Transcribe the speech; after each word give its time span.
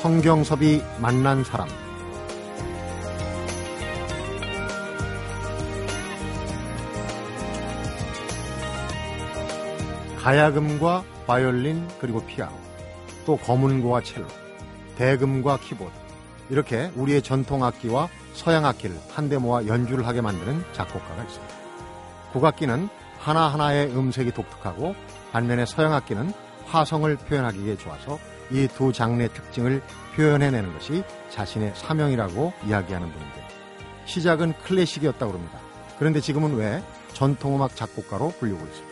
성경섭이 0.00 0.82
만난 0.98 1.44
사람 1.44 1.68
가야금과 10.16 11.04
바이올린 11.26 11.86
그리고 11.98 12.24
피아노 12.24 12.54
또 13.26 13.36
거문고와 13.36 14.00
첼로 14.00 14.26
대금과 14.96 15.58
키보드 15.58 15.92
이렇게 16.48 16.90
우리의 16.96 17.20
전통 17.20 17.62
악기와 17.62 18.08
서양 18.32 18.64
악기를 18.64 18.98
한데 19.10 19.36
모아 19.36 19.66
연주를 19.66 20.06
하게 20.06 20.22
만드는 20.22 20.64
작곡가가 20.72 21.22
있습니다. 21.24 21.54
국악기는 22.32 22.88
하나하나의 23.18 23.94
음색이 23.94 24.32
독특하고 24.32 24.94
반면에 25.32 25.66
서양 25.66 25.92
악기는 25.92 26.32
화성을 26.64 27.14
표현하기에 27.16 27.76
좋아서 27.76 28.18
이 28.52 28.68
두 28.68 28.92
장르의 28.92 29.32
특징을 29.32 29.82
표현해내는 30.16 30.72
것이 30.74 31.02
자신의 31.30 31.72
사명이라고 31.76 32.52
이야기하는 32.66 33.10
분인데 33.12 33.48
시작은 34.06 34.54
클래식이었다고 34.64 35.32
합니다. 35.32 35.58
그런데 35.98 36.20
지금은 36.20 36.56
왜 36.56 36.82
전통음악 37.12 37.76
작곡가로 37.76 38.30
불리고 38.38 38.58
있을까요? 38.58 38.90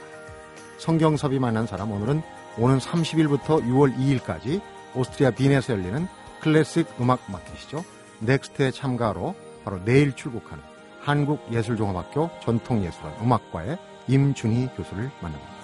성경섭이 0.79 1.39
만난 1.39 1.67
사람 1.67 1.91
오늘은 1.91 2.23
오는 2.59 2.79
30일부터 2.79 3.63
6월 3.65 3.97
2일까지 3.97 4.61
오스트리아 4.95 5.31
빈에서 5.31 5.73
열리는 5.73 6.07
클래식 6.41 6.87
음악 7.01 7.21
마켓이죠. 7.29 7.85
Next에 8.21 8.71
참가로 8.71 9.35
바로 9.65 9.83
내일 9.85 10.15
출국하는 10.15 10.63
한국예술종합학교 11.01 12.31
전통예술원 12.43 13.15
음악과의 13.23 13.79
임준희 14.09 14.71
교수를 14.77 15.11
만납니다. 15.21 15.58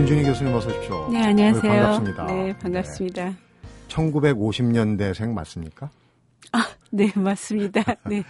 임준희 0.00 0.22
교수님 0.24 0.54
어서 0.54 0.70
오십시오. 0.70 1.08
네, 1.12 1.26
안녕하세요. 1.26 1.60
반갑습니다. 1.72 2.24
네, 2.24 2.58
반갑습니다. 2.58 3.24
네. 3.26 3.34
1950년대생 3.88 5.30
맞습니까? 5.34 5.90
아, 6.52 6.64
네, 6.90 7.12
맞습니다. 7.14 7.84
네. 8.08 8.22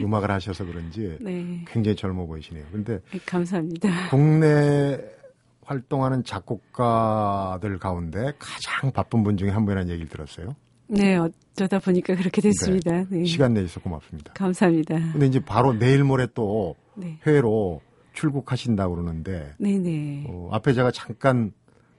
음악을 0.00 0.30
하셔서 0.30 0.64
그런지 0.64 1.18
네. 1.20 1.62
굉장히 1.68 1.94
젊어 1.94 2.24
보이시네요. 2.24 2.64
근데 2.72 3.00
네, 3.12 3.20
감사합니다. 3.26 4.08
국내 4.08 4.98
활동하는 5.66 6.24
작곡가들 6.24 7.78
가운데 7.78 8.32
가장 8.38 8.90
바쁜 8.90 9.22
분 9.22 9.36
중에 9.36 9.50
한 9.50 9.66
분이라는 9.66 9.90
얘기를 9.92 10.08
들었어요. 10.08 10.56
네, 10.86 11.18
어쩌다 11.18 11.80
보니까 11.80 12.14
그렇게 12.14 12.40
됐습니다. 12.40 13.04
네. 13.10 13.26
시간 13.26 13.52
내주셔서 13.52 13.80
고맙습니다. 13.80 14.32
감사합니다. 14.32 14.94
근데 15.12 15.26
이제 15.26 15.38
바로 15.38 15.74
내일 15.74 16.02
모레 16.02 16.28
또 16.32 16.76
네. 16.94 17.18
해외로 17.26 17.82
출국하신다고 18.20 18.94
그러는데 18.94 19.54
네네. 19.58 20.26
어, 20.28 20.48
앞에 20.52 20.72
제가 20.74 20.90
잠깐 20.90 21.52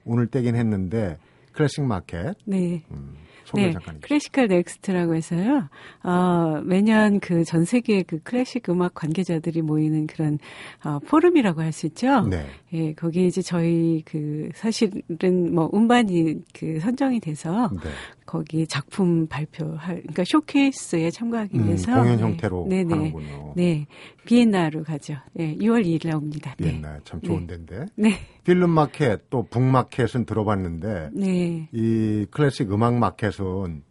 오늘 0.04 0.26
떼긴 0.28 0.54
했는데 0.54 1.18
클래식 1.52 1.84
마켓 1.84 2.34
네. 2.44 2.82
음, 2.92 3.14
네. 3.54 3.74
Classical 4.00 4.46
Next라고 4.48 5.14
해서요. 5.14 5.68
어, 6.04 6.62
매년 6.64 7.20
그 7.20 7.44
전 7.44 7.64
세계 7.66 8.02
그 8.02 8.18
클래식 8.22 8.68
음악 8.70 8.94
관계자들이 8.94 9.60
모이는 9.62 10.06
그런 10.06 10.38
어, 10.84 10.98
포럼이라고 11.00 11.60
할 11.60 11.72
수 11.72 11.86
있죠. 11.86 12.22
네. 12.22 12.46
예, 12.72 12.94
거기에 12.94 13.26
이제 13.26 13.42
저희 13.42 14.02
그 14.06 14.48
사실은 14.54 15.54
뭐 15.54 15.70
음반이 15.74 16.36
그 16.54 16.78
선정이 16.80 17.20
돼서 17.20 17.68
네. 17.82 17.90
거기 18.26 18.66
작품 18.66 19.26
발표할 19.26 19.96
그러니까 20.02 20.24
쇼케이스에 20.24 21.10
참가하기 21.10 21.58
음, 21.58 21.66
위해서 21.66 21.94
공연 21.94 22.16
네. 22.16 22.22
형태로 22.22 22.66
네네. 22.68 22.94
하는군요. 22.94 23.52
네, 23.56 23.86
비엔나로 24.24 24.84
가죠. 24.84 25.16
네, 25.32 25.56
2월 25.56 25.84
2일에 25.84 26.14
옵니다. 26.14 26.54
네. 26.58 26.74
옛날 26.74 27.00
참 27.04 27.20
좋은 27.20 27.46
데인데 27.46 27.86
네, 27.96 28.12
필름 28.44 28.70
마켓 28.70 29.28
또 29.30 29.42
북 29.42 29.62
마켓은 29.62 30.24
들어봤는데 30.24 31.10
네, 31.12 31.68
이 31.72 32.26
클래식 32.30 32.72
음악 32.72 32.94
마켓은 32.94 33.82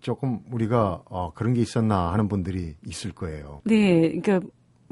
조금 0.00 0.40
우리가 0.50 1.02
어, 1.06 1.32
그런 1.34 1.54
게 1.54 1.60
있었나 1.62 2.12
하는 2.12 2.28
분들이 2.28 2.74
있을 2.86 3.12
거예요. 3.12 3.62
네. 3.64 4.18
그러니까 4.20 4.40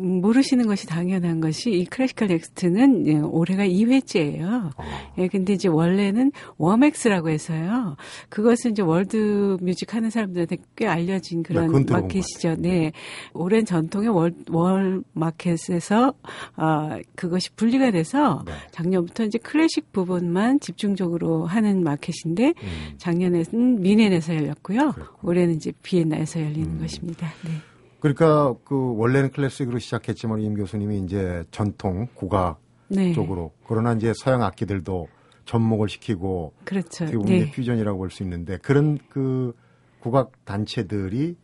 모르시는 0.02 0.66
것이 0.66 0.86
당연한 0.86 1.40
것이 1.40 1.70
이 1.70 1.84
Classical 1.84 2.28
Next는 2.28 3.06
예, 3.06 3.18
올해가 3.18 3.64
2회째예요. 3.64 4.70
어, 4.76 4.84
예, 5.18 5.28
근데 5.28 5.52
이제 5.52 5.68
원래는 5.68 6.32
WOMEX라고 6.58 7.30
해서요. 7.30 7.96
그것은 8.28 8.72
이제 8.72 8.82
world 8.82 9.56
music 9.60 9.94
하는 9.94 10.10
사람들한테 10.10 10.56
꽤 10.76 10.86
알려진 10.86 11.42
네, 11.42 11.48
그런 11.48 11.66
들어본 11.68 11.86
마켓이죠. 11.88 12.56
네. 12.58 12.92
오랜 13.32 13.64
전통의 13.64 14.08
월, 14.08 14.34
월 14.50 15.02
마켓에서, 15.12 16.14
아, 16.56 16.98
그것이 17.14 17.52
분리가 17.54 17.90
돼서 17.90 18.42
네. 18.46 18.52
작년부터 18.72 19.24
이제 19.24 19.38
클래식 19.38 19.92
부분만 19.92 20.60
집중적으로 20.60 21.46
하는 21.46 21.82
마켓인데 21.82 22.54
음, 22.62 22.94
작년에는 22.98 23.80
뮌헨에서 23.80 24.34
열렸고요. 24.34 24.92
그렇군요. 24.92 25.18
올해는 25.22 25.54
이제 25.54 25.72
비엔나에서 25.82 26.40
열리는 26.40 26.70
음. 26.70 26.80
것입니다. 26.80 27.32
네. 27.44 27.71
그러니까 28.02 28.54
그 28.64 28.96
원래는 28.96 29.30
클래식으로 29.30 29.78
시작했지만 29.78 30.40
임 30.40 30.54
교수님이 30.56 30.98
이제 30.98 31.44
전통 31.52 32.08
국악 32.14 32.60
네. 32.88 33.12
쪽으로 33.12 33.52
그러나 33.64 33.92
이제 33.92 34.12
서양 34.16 34.42
악기들도 34.42 35.08
접목을 35.44 35.88
시키고 35.88 36.52
그렇죠. 36.64 37.04
어떻게 37.04 37.16
보면 37.16 37.32
이제 37.36 37.44
네. 37.44 37.50
퓨전이라고 37.52 37.98
볼 37.98 38.10
수 38.10 38.24
있는데 38.24 38.58
그런 38.58 38.98
그 39.08 39.54
국악 40.00 40.32
단체들이 40.44 41.36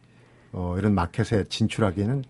어 0.53 0.75
이런 0.79 0.95
마켓에 0.95 1.45
진출하기에는 1.45 2.25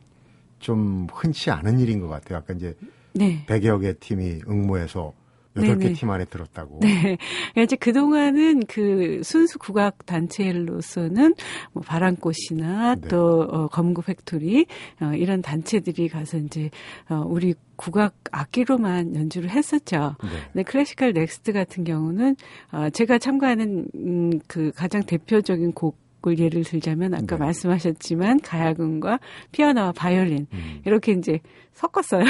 좀 0.59 1.07
흔치 1.11 1.51
않은 1.51 1.79
일인 1.81 2.01
것 2.01 2.09
같아요. 2.09 2.39
아까 2.39 2.53
이제 2.53 2.77
네. 3.15 3.47
100여 3.47 3.81
개 3.81 3.95
팀이 3.95 4.43
응모해서 4.47 5.15
8개 5.63 5.79
네네. 5.79 5.93
팀 5.95 6.11
안에 6.11 6.25
들었다고. 6.25 6.81
네. 6.81 7.19
그러니까 7.53 7.63
이제 7.63 7.77
그동안은 7.77 8.67
그 8.67 9.21
순수 9.23 9.59
국악 9.59 10.07
단체로서는 10.07 11.35
뭐 11.73 11.83
바람꽃이나 11.83 12.97
네. 12.97 13.09
또 13.09 13.43
어, 13.43 13.69
거문고 13.69 14.03
팩토리 14.03 14.67
어, 15.01 15.13
이런 15.15 15.43
단체들이 15.43 16.09
가서 16.09 16.39
이제 16.39 16.71
어, 17.09 17.23
우리 17.27 17.55
국악 17.77 18.15
악기로만 18.33 19.15
연주를 19.15 19.51
했었죠. 19.51 20.17
네. 20.23 20.29
근데 20.53 20.63
Classical 20.65 21.13
Next 21.13 21.53
같은 21.53 21.85
경우는 21.85 22.37
어, 22.73 22.91
제가 22.91 23.19
참가하는 23.19 23.87
음, 23.95 24.41
그 24.47 24.73
가장 24.75 25.05
대표적인 25.05 25.73
곡 25.73 26.08
을 26.27 26.39
예를 26.39 26.65
들자면 26.65 27.15
아까 27.15 27.37
네. 27.37 27.45
말씀하셨지만 27.45 28.41
가야금과 28.41 29.21
피아노와 29.53 29.93
바이올린 29.93 30.49
음. 30.53 30.83
이렇게 30.85 31.13
이제 31.13 31.39
섞었어요. 31.75 32.25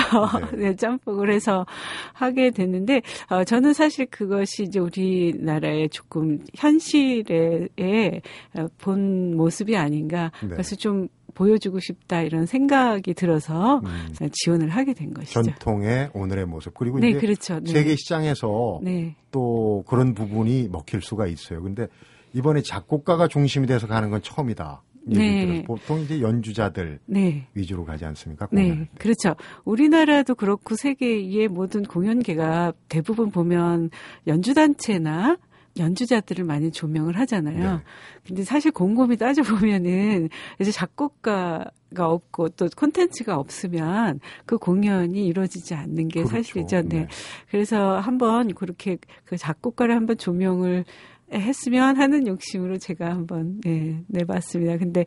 네. 0.53 0.57
네, 0.69 0.77
짬뽕을 0.77 1.33
해서 1.33 1.65
하게 2.13 2.51
됐는데, 2.51 3.01
어, 3.31 3.45
저는 3.45 3.73
사실 3.73 4.05
그것이 4.07 4.65
이제 4.65 4.79
우리나라의 4.79 5.89
조금 5.89 6.45
현실에 6.55 8.21
어, 8.55 8.67
본 8.77 9.37
모습이 9.37 9.77
아닌가. 9.77 10.33
네. 10.43 10.49
그래서 10.49 10.77
좀 10.77 11.09
보여주고 11.35 11.79
싶다 11.81 12.23
이런 12.23 12.47
생각이 12.47 13.15
들어서 13.15 13.81
음. 13.85 14.29
지원을 14.33 14.71
하게 14.71 14.93
된 14.93 15.15
것이죠. 15.15 15.43
전통의 15.43 16.11
오늘의 16.13 16.47
모습 16.47 16.75
그리고 16.75 16.99
네, 16.99 17.11
이제 17.11 17.19
그렇죠. 17.21 17.61
네. 17.61 17.71
세계 17.71 17.95
시장에서 17.95 18.81
네. 18.83 19.15
또 19.31 19.85
그런 19.87 20.15
부분이 20.15 20.69
먹힐 20.69 21.01
수가 21.01 21.27
있어요. 21.29 21.63
근데 21.63 21.87
이번에 22.33 22.63
작곡가가 22.63 23.29
중심이 23.29 23.67
돼서 23.67 23.87
가는 23.87 24.11
건 24.11 24.23
처음이다. 24.23 24.83
네. 25.11 25.65
보통 25.65 26.01
이제 26.01 26.21
연주자들 26.21 27.01
네. 27.07 27.47
위주로 27.55 27.85
가지 27.85 28.05
않습니까? 28.05 28.47
공연을. 28.47 28.79
네, 28.79 28.89
그렇죠. 28.99 29.35
우리나라도 29.65 30.35
그렇고 30.35 30.77
세계의 30.77 31.49
모든 31.49 31.83
공연계가 31.83 32.75
대부분 32.89 33.31
보면 33.31 33.91
연주단체나 34.27 35.39
연주자들을 35.79 36.45
많이 36.45 36.71
조명을 36.71 37.19
하잖아요. 37.21 37.77
네. 37.77 37.83
근데 38.27 38.43
사실 38.45 38.71
곰곰이 38.71 39.17
따져보면은 39.17 40.29
이제 40.61 40.71
작곡가가 40.73 42.09
없고 42.09 42.51
또 42.51 42.69
콘텐츠가 42.77 43.39
없으면 43.39 44.21
그 44.45 44.59
공연이 44.59 45.27
이루어지지 45.27 45.75
않는 45.75 46.09
게 46.09 46.23
그렇죠. 46.23 46.37
사실이죠. 46.37 46.83
네. 46.83 46.89
네. 46.89 47.09
그래서 47.51 47.99
한번 47.99 48.53
그렇게 48.55 48.99
그 49.25 49.37
작곡가를 49.37 49.95
한번 49.95 50.19
조명을 50.19 50.85
했으면 51.33 51.97
하는 51.97 52.27
욕심으로 52.27 52.79
제가 52.79 53.11
한번 53.11 53.61
예, 53.67 54.01
내봤습니다. 54.07 54.77
근데 54.79 55.05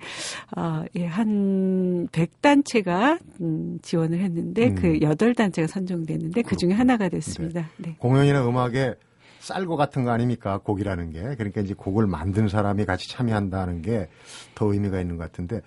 아, 0.56 0.86
예, 0.96 1.06
한 1.06 2.08
100단체가 2.12 3.20
음, 3.42 3.80
지원을 3.82 4.20
했는데 4.20 4.68
음. 4.68 4.76
그 4.76 4.94
8단체가 5.00 5.68
선정됐는데 5.68 6.42
그 6.44 6.56
중에. 6.56 6.72
하나가 6.74 7.10
됐습니다. 7.10 7.70
네. 7.78 7.96
공연이나 8.00 8.48
음악에 8.48 8.96
쌀과 9.40 9.76
같은 9.76 10.04
거 10.04 10.12
아닙니까? 10.12 10.60
곡이라는 10.60 11.12
게. 11.12 11.22
그러니까 11.36 11.62
이제 11.62 11.74
곡을 11.74 12.08
만든 12.08 12.48
사람이 12.48 12.86
같이 12.86 13.10
참여한다는 13.10 13.82
게 13.82 14.08
더 14.56 14.72
의미가 14.72 15.02
있는 15.02 15.18
것 15.18 15.24
같은데 15.24 15.62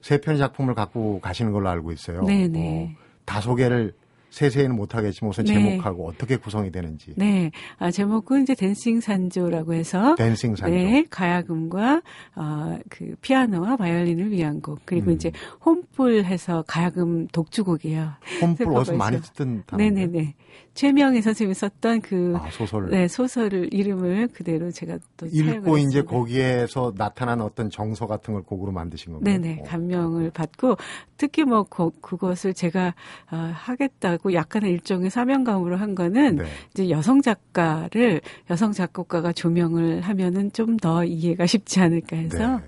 세 0.00 0.18
편의 0.18 0.38
작품을 0.38 0.74
갖고 0.74 1.20
가시는 1.20 1.52
걸로 1.52 1.68
알고 1.68 1.92
있어요. 1.92 2.22
네네. 2.24 2.96
어, 2.96 2.98
다 3.24 3.40
소개를 3.40 3.92
세세히는 4.30 4.76
못하겠지만 4.76 5.30
우선 5.30 5.44
네. 5.44 5.54
제목하고 5.54 6.06
어떻게 6.06 6.36
구성이 6.36 6.70
되는지. 6.70 7.14
네, 7.16 7.50
아, 7.78 7.90
제목은 7.90 8.42
이제 8.42 8.54
dancing 8.54 9.00
산조라고 9.00 9.74
해서 9.74 10.14
dancing 10.16 10.54
산조. 10.56 10.74
네, 10.74 11.04
가야금과 11.10 12.02
어, 12.36 12.78
그 12.88 13.14
피아노와 13.20 13.76
바이올린을 13.76 14.30
위한 14.30 14.60
곡 14.60 14.80
그리고 14.84 15.10
음. 15.10 15.14
이제 15.16 15.32
혼불 15.64 16.24
해서 16.24 16.62
가야금 16.66 17.26
독주곡이에요. 17.28 18.12
홈불 18.42 18.68
어디서 18.68 18.96
많이. 18.96 19.20
듣던 19.20 19.64
단어인데. 19.66 20.06
네네네. 20.06 20.34
최명희 20.74 21.22
선생님이 21.22 21.54
썼던 21.54 22.02
그 22.02 22.34
아, 22.36 22.48
소설. 22.52 22.90
네, 22.90 23.08
소설을 23.08 23.72
이름을 23.72 24.28
그대로 24.28 24.70
제가 24.70 24.98
또 25.16 25.26
읽고 25.26 25.78
이제. 25.78 26.02
거기에서 26.02 26.92
나타난 26.96 27.40
어떤 27.40 27.68
정서 27.68 28.06
같은 28.06 28.34
걸 28.34 28.44
곡으로 28.44 28.70
만드신 28.70 29.12
건가요? 29.12 29.38
네네 29.38 29.60
어. 29.60 29.64
감명을 29.64 30.30
받고 30.30 30.76
특히 31.16 31.42
뭐 31.42 31.64
그, 31.64 31.90
그것을 32.00 32.54
제가 32.54 32.94
어, 33.32 33.50
하겠다 33.54 34.17
고 34.18 34.32
약간의 34.32 34.70
일종의 34.72 35.10
사명감으로 35.10 35.76
한 35.76 35.94
거는 35.94 36.36
네. 36.36 36.44
이제 36.72 36.90
여성 36.90 37.20
작가를 37.22 38.20
여성 38.50 38.72
작곡가가 38.72 39.32
조명을 39.32 40.00
하면은 40.02 40.52
좀 40.52 40.78
더 40.78 41.04
이해가 41.04 41.46
쉽지 41.46 41.80
않을까 41.80 42.16
해서 42.16 42.60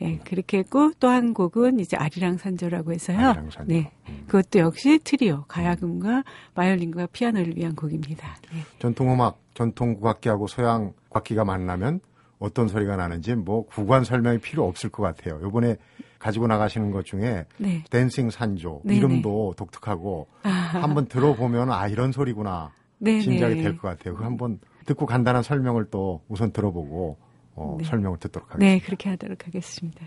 네. 0.00 0.06
예, 0.06 0.18
그렇게 0.18 0.58
했고 0.58 0.92
또 1.00 1.08
한 1.08 1.32
곡은 1.32 1.80
이제 1.80 1.96
아리랑 1.96 2.36
산조라고 2.38 2.92
해서요. 2.92 3.18
아리랑 3.18 3.50
산조. 3.50 3.72
네. 3.72 3.90
음. 4.08 4.24
그것도 4.26 4.58
역시 4.58 4.98
트리오, 5.02 5.44
가야금과 5.48 6.24
바이올린과 6.54 7.06
피아노를 7.12 7.56
위한 7.56 7.74
곡입니다. 7.74 8.36
네. 8.52 8.60
전통음악, 8.80 9.38
전통 9.54 9.94
국악기하고 9.94 10.46
서양 10.46 10.92
국악기가 11.08 11.44
만나면 11.44 12.00
어떤 12.38 12.68
소리가 12.68 12.96
나는지 12.96 13.34
뭐 13.34 13.64
구간 13.66 14.04
설명이 14.04 14.38
필요 14.38 14.66
없을 14.66 14.90
것 14.90 15.02
같아요. 15.02 15.40
요번에 15.42 15.76
가지고 16.24 16.46
나가시는 16.46 16.90
것 16.90 17.04
중에 17.04 17.44
네. 17.58 17.84
댄싱 17.90 18.30
산조 18.30 18.80
네네. 18.84 18.96
이름도 18.96 19.52
독특하고 19.58 20.26
아, 20.42 20.48
한번 20.48 21.04
들어보면 21.06 21.70
아 21.70 21.86
이런 21.86 22.12
소리구나 22.12 22.72
네네. 22.98 23.20
짐작이 23.20 23.56
될 23.60 23.76
것 23.76 23.88
같아요. 23.88 24.14
그 24.16 24.24
한번 24.24 24.58
듣고 24.86 25.04
간단한 25.04 25.42
설명을 25.42 25.90
또 25.90 26.22
우선 26.28 26.50
들어보고 26.50 27.18
어, 27.56 27.76
네. 27.78 27.84
설명을 27.84 28.18
듣도록 28.20 28.54
하겠습니다. 28.54 28.74
네, 28.74 28.80
그렇게 28.80 29.10
하도록 29.10 29.46
하겠습니다. 29.46 30.06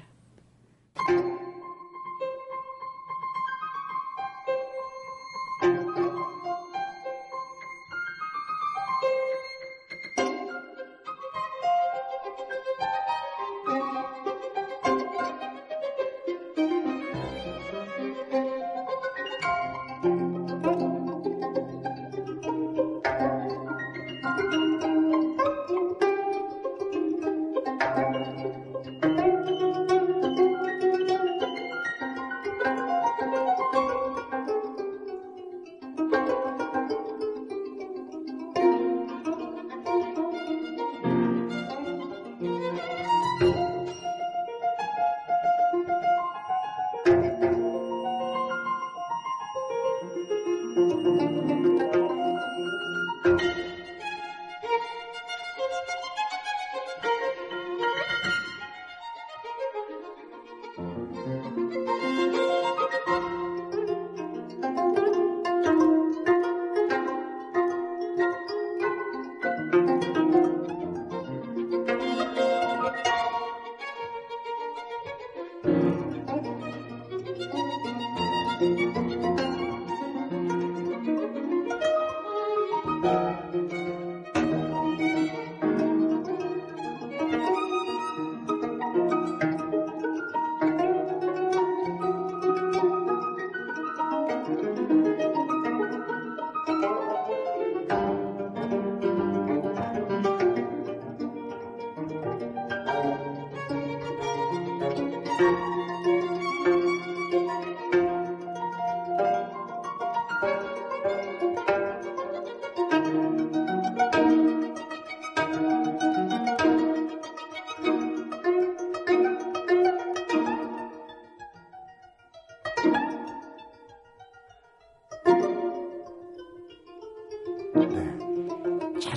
네. 60.77 61.06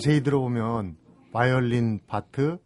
자세히 0.01 0.23
들어보면 0.23 0.97
바이올린 1.33 2.01
파트, 2.07 2.57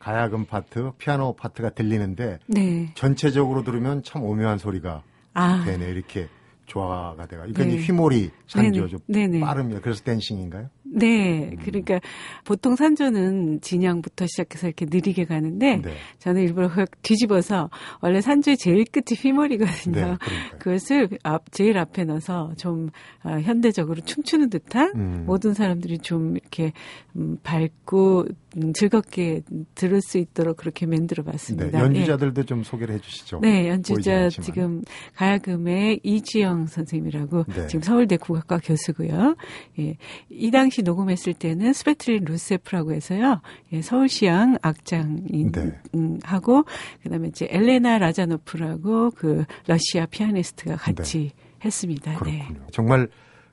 가야금 0.00 0.46
파트, 0.46 0.90
피아노 0.98 1.34
파트가 1.34 1.70
들리는데 1.70 2.40
네. 2.48 2.92
전체적으로 2.94 3.62
들으면 3.62 4.02
참 4.02 4.24
오묘한 4.24 4.58
소리가 4.58 5.02
아, 5.34 5.62
되네 5.64 5.88
이렇게 5.88 6.28
조화가 6.66 7.26
돼가. 7.26 7.46
이건 7.46 7.68
네. 7.68 7.76
휘몰이 7.76 8.30
산조죠. 8.48 8.98
네네. 9.06 9.28
네네. 9.28 9.40
빠름이야. 9.40 9.80
그래서 9.80 10.02
dancing인가요? 10.02 10.68
네. 10.92 11.56
그러니까 11.64 12.00
보통 12.44 12.76
산조는 12.76 13.60
진양부터 13.60 14.26
시작해서 14.26 14.66
이렇게 14.66 14.86
느리게 14.88 15.24
가는데 15.24 15.76
네. 15.76 15.94
저는 16.18 16.42
일부러 16.42 16.66
확 16.66 16.90
뒤집어서 17.02 17.70
원래 18.00 18.20
산조의 18.20 18.56
제일 18.56 18.84
끝이 18.84 19.16
휘몰이거든요. 19.16 19.94
네, 19.94 20.16
그러니까요. 20.18 20.58
그것을 20.58 21.08
앞, 21.22 21.52
제일 21.52 21.78
앞에 21.78 22.04
넣어서 22.04 22.52
좀 22.56 22.90
아, 23.22 23.40
현대적으로 23.40 24.00
춤추는 24.00 24.50
듯한 24.50 24.92
음. 24.94 25.24
모든 25.26 25.54
사람들이 25.54 25.98
좀 25.98 26.36
이렇게 26.36 26.72
음, 27.16 27.38
밝고 27.42 28.26
음, 28.56 28.72
즐겁게 28.72 29.42
들을 29.74 30.00
수 30.02 30.18
있도록 30.18 30.56
그렇게 30.56 30.86
만들어 30.86 31.22
네. 31.22 31.32
봤습니다. 31.32 31.78
연주자들도 31.78 32.44
좀 32.44 32.64
소개를 32.64 32.96
해 32.96 32.98
주시죠. 32.98 33.40
네, 33.40 33.62
보이진 33.62 33.70
연주자. 33.70 34.28
지금 34.28 34.82
가야금의 35.14 36.00
이지영 36.02 36.66
선생님이라고 36.66 37.44
네. 37.44 37.66
지금 37.68 37.82
서울대 37.82 38.16
국악과 38.16 38.58
교수고요. 38.58 39.36
예, 39.78 39.96
이 40.28 40.50
당시 40.50 40.79
녹음했을 40.82 41.34
때는 41.34 41.72
스베틀린 41.72 42.24
루세프라고 42.24 42.92
해서요. 42.92 43.40
예, 43.72 43.82
서울시향 43.82 44.58
악장인 44.62 45.52
네. 45.52 45.80
음, 45.94 46.18
하고 46.22 46.64
그다음에 47.02 47.28
이제 47.28 47.46
엘레나 47.50 47.98
라자노프라고 47.98 49.10
그 49.10 49.44
러시아 49.66 50.06
피아니스트가 50.06 50.76
같이 50.76 51.32
했습니다. 51.64 52.12
네. 52.24 52.38
그렇군요. 52.46 52.66
정말 52.72 53.08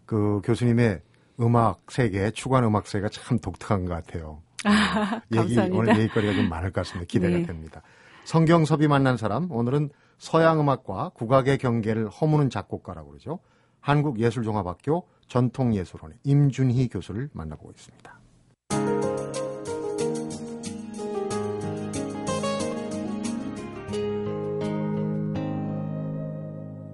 그 0.05 0.41
교수님의 0.43 1.01
음악 1.39 1.91
세계, 1.91 2.31
추구한 2.31 2.63
음악 2.63 2.87
세계가 2.87 3.09
참 3.09 3.39
독특한 3.39 3.85
것 3.85 3.93
같아요. 3.93 4.41
아, 4.63 5.21
얘기, 5.31 5.55
감사합니다. 5.55 5.77
오늘 5.77 5.99
얘기거리가 5.99 6.33
좀 6.33 6.49
많을 6.49 6.71
것 6.71 6.81
같습니다. 6.81 7.07
기대가 7.07 7.37
네. 7.37 7.43
됩니다. 7.43 7.81
성경섭이 8.25 8.87
만난 8.87 9.17
사람, 9.17 9.51
오늘은 9.51 9.89
서양 10.17 10.59
음악과 10.59 11.11
국악의 11.13 11.59
경계를 11.59 12.09
허무는 12.09 12.49
작곡가라고 12.49 13.09
그러죠. 13.09 13.39
한국예술종합학교 13.81 15.07
전통예술원의 15.27 16.19
임준희 16.23 16.89
교수를 16.89 17.29
만나보고 17.33 17.71
있습니다. 17.71 18.17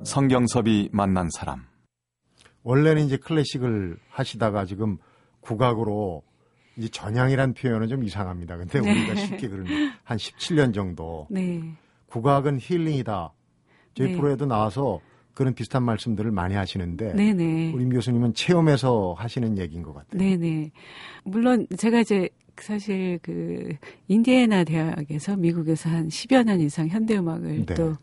성경섭이 0.04 0.90
만난 0.92 1.28
사람. 1.32 1.66
원래는 2.64 3.06
이제 3.06 3.18
클래식을 3.18 3.98
하시다가 4.10 4.66
지금 4.66 4.98
국악으로 5.42 6.24
이제 6.78 6.88
전향이란 6.88 7.54
표현은 7.54 7.88
좀 7.88 8.04
이상합니다. 8.04 8.58
근데 8.58 8.80
네. 8.80 8.92
우리가 8.92 9.16
쉽게 9.16 9.48
그러는 9.48 9.92
한 10.04 10.18
17년 10.18 10.74
정도 10.74 11.28
네. 11.30 11.62
국악은 12.08 12.60
힐링이다. 12.62 13.34
저희 13.96 14.10
네. 14.10 14.16
프로에도 14.16 14.46
나와서 14.46 15.00
그런 15.34 15.54
비슷한 15.54 15.84
말씀들을 15.84 16.32
많이 16.32 16.56
하시는데 16.56 17.14
네네. 17.14 17.72
우리 17.74 17.84
임 17.84 17.90
교수님은 17.90 18.34
체험해서 18.34 19.16
하시는 19.18 19.58
얘기인 19.58 19.84
것 19.84 19.94
같아요. 19.94 20.20
네네. 20.20 20.72
물론 21.24 21.68
제가 21.76 22.02
이제 22.02 22.30
사실 22.58 23.20
그 23.22 23.76
인디애나 24.08 24.64
대학에서 24.64 25.36
미국에서 25.36 25.90
한 25.90 26.08
10여 26.08 26.44
년 26.44 26.60
이상 26.60 26.88
현대 26.88 27.18
음악을 27.18 27.66
네. 27.66 27.74
또 27.74 27.96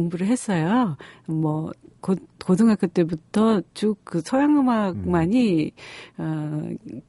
공부를 0.00 0.26
했어요. 0.26 0.96
뭐 1.26 1.72
고, 2.00 2.16
고등학교 2.44 2.86
때부터 2.86 3.60
쭉 3.74 3.98
그 4.04 4.20
서양 4.24 4.56
음악만이 4.58 5.72
어 6.18 6.62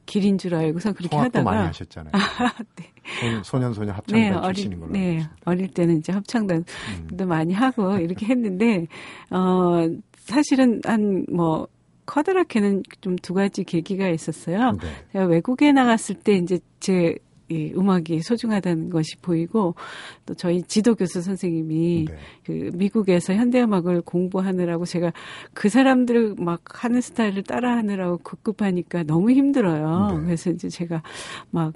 길인 0.06 0.36
줄 0.38 0.54
알고서 0.54 0.92
그렇게 0.92 1.16
하다가 1.16 1.42
많이 1.50 1.66
하셨잖아요. 1.68 2.12
소- 3.42 3.42
소년 3.44 3.72
소녀 3.72 3.86
네, 3.86 3.92
합창단 3.92 4.44
어릴, 4.44 4.54
출신인 4.54 4.80
걸로 4.80 4.92
네. 4.92 5.22
어릴 5.44 5.68
때는 5.68 5.98
이제 5.98 6.12
합창단도 6.12 6.64
음. 7.20 7.28
많이 7.28 7.52
하고 7.54 7.96
이렇게 7.98 8.26
했는데, 8.26 8.86
어, 9.30 9.88
사실은 10.16 10.80
한, 10.84 11.24
뭐, 11.32 11.66
커다랗게는 12.06 12.82
좀 13.00 13.16
두 13.22 13.32
가지 13.34 13.64
계기가 13.64 14.08
있었어요. 14.08 14.72
네. 14.80 14.88
제가 15.12 15.24
외국에 15.26 15.72
나갔을 15.72 16.14
때 16.16 16.34
이제 16.34 16.58
제 16.80 17.16
이 17.52 17.72
음악이 17.76 18.20
소중하다는 18.22 18.90
것이 18.90 19.16
보이고 19.16 19.74
또 20.26 20.34
저희 20.34 20.62
지도 20.62 20.94
교수 20.94 21.20
선생님이 21.20 22.06
네. 22.08 22.16
그 22.44 22.70
미국에서 22.74 23.34
현대음악을 23.34 24.02
공부하느라고 24.02 24.84
제가 24.84 25.12
그 25.52 25.68
사람들 25.68 26.36
막 26.38 26.62
하는 26.84 27.00
스타일을 27.00 27.42
따라하느라고 27.42 28.18
급급하니까 28.18 29.02
너무 29.04 29.30
힘들어요. 29.30 30.18
네. 30.18 30.24
그래서 30.24 30.50
이제 30.50 30.68
제가 30.68 31.02
막 31.50 31.74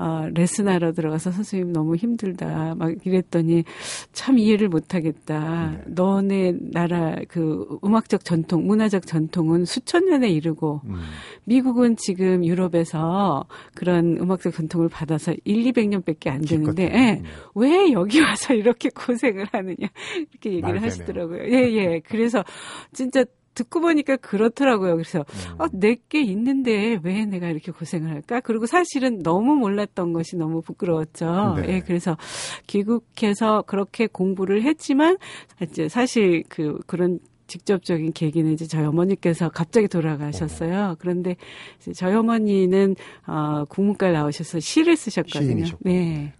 아, 0.00 0.28
레슨하러 0.32 0.92
들어가서 0.92 1.32
선생님 1.32 1.72
너무 1.72 1.96
힘들다 1.96 2.76
막 2.76 2.94
이랬더니 3.04 3.64
참 4.12 4.38
이해를 4.38 4.68
못하겠다. 4.68 5.70
네. 5.72 5.82
너네 5.86 6.54
나라 6.72 7.16
그 7.28 7.78
음악적 7.84 8.24
전통, 8.24 8.66
문화적 8.66 9.06
전통은 9.06 9.64
수천 9.64 10.06
년에 10.06 10.30
이르고 10.30 10.82
음. 10.84 11.00
미국은 11.44 11.96
지금 11.96 12.44
유럽에서 12.44 13.44
그런 13.74 14.16
음악적 14.18 14.54
전통을 14.54 14.88
받아 14.88 15.17
서 15.18 15.34
1, 15.44 15.72
200년밖에 15.72 16.28
안 16.28 16.40
되는데. 16.40 16.84
예, 16.84 17.20
음. 17.20 17.24
왜 17.54 17.92
여기 17.92 18.20
와서 18.20 18.54
이렇게 18.54 18.88
고생을 18.90 19.46
하느냐 19.52 19.88
이렇게 20.16 20.52
얘기를. 20.52 20.82
하시더라고요. 20.82 21.44
예, 21.44 21.72
예. 21.72 22.00
그래서 22.04 22.44
진짜 22.92 23.24
듣고 23.58 23.80
보니까 23.80 24.16
그렇더라고요. 24.16 24.92
그래서 24.94 25.18
음. 25.18 25.60
어, 25.60 25.66
내게 25.72 26.20
있는데 26.22 26.98
왜 27.02 27.24
내가 27.24 27.48
이렇게 27.48 27.72
고생을 27.72 28.10
할까? 28.10 28.40
그리고 28.40 28.66
사실은 28.66 29.22
너무 29.22 29.56
몰랐던 29.56 30.12
것이 30.12 30.36
너무 30.36 30.62
부끄러웠죠. 30.62 31.56
네. 31.56 31.74
예, 31.74 31.80
그래서 31.80 32.16
귀국해서 32.68 33.62
그렇게 33.62 34.06
공부를 34.06 34.62
했지만 34.62 35.16
이제 35.60 35.88
사실 35.88 36.44
그 36.48 36.78
그런 36.86 37.18
직접적인 37.48 38.12
계기는 38.12 38.52
이제 38.52 38.66
저희 38.66 38.84
어머니께서 38.84 39.48
갑자기 39.48 39.88
돌아가셨어요. 39.88 40.96
그런데 41.00 41.36
저희 41.94 42.14
어머니는 42.14 42.94
어, 43.26 43.64
국문과를 43.68 44.14
나오셔서 44.14 44.60
시를 44.60 44.96
쓰셨거든요. 44.96 45.46
시인이셨군요. 45.46 45.92
네. 45.92 46.32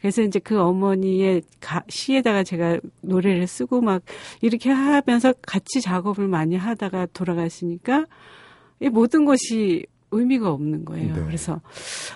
그래서 0.00 0.22
이제 0.22 0.38
그 0.38 0.60
어머니의 0.60 1.42
가, 1.60 1.82
시에다가 1.88 2.42
제가 2.42 2.78
노래를 3.00 3.46
쓰고 3.46 3.80
막 3.80 4.02
이렇게 4.42 4.70
하면서 4.70 5.32
같이 5.40 5.80
작업을 5.80 6.28
많이 6.28 6.54
하다가 6.56 7.06
돌아가시니까 7.14 8.04
이 8.80 8.88
모든 8.90 9.24
것이 9.24 9.86
의미가 10.10 10.50
없는 10.50 10.84
거예요. 10.84 11.14
네. 11.14 11.22
그래서 11.24 11.60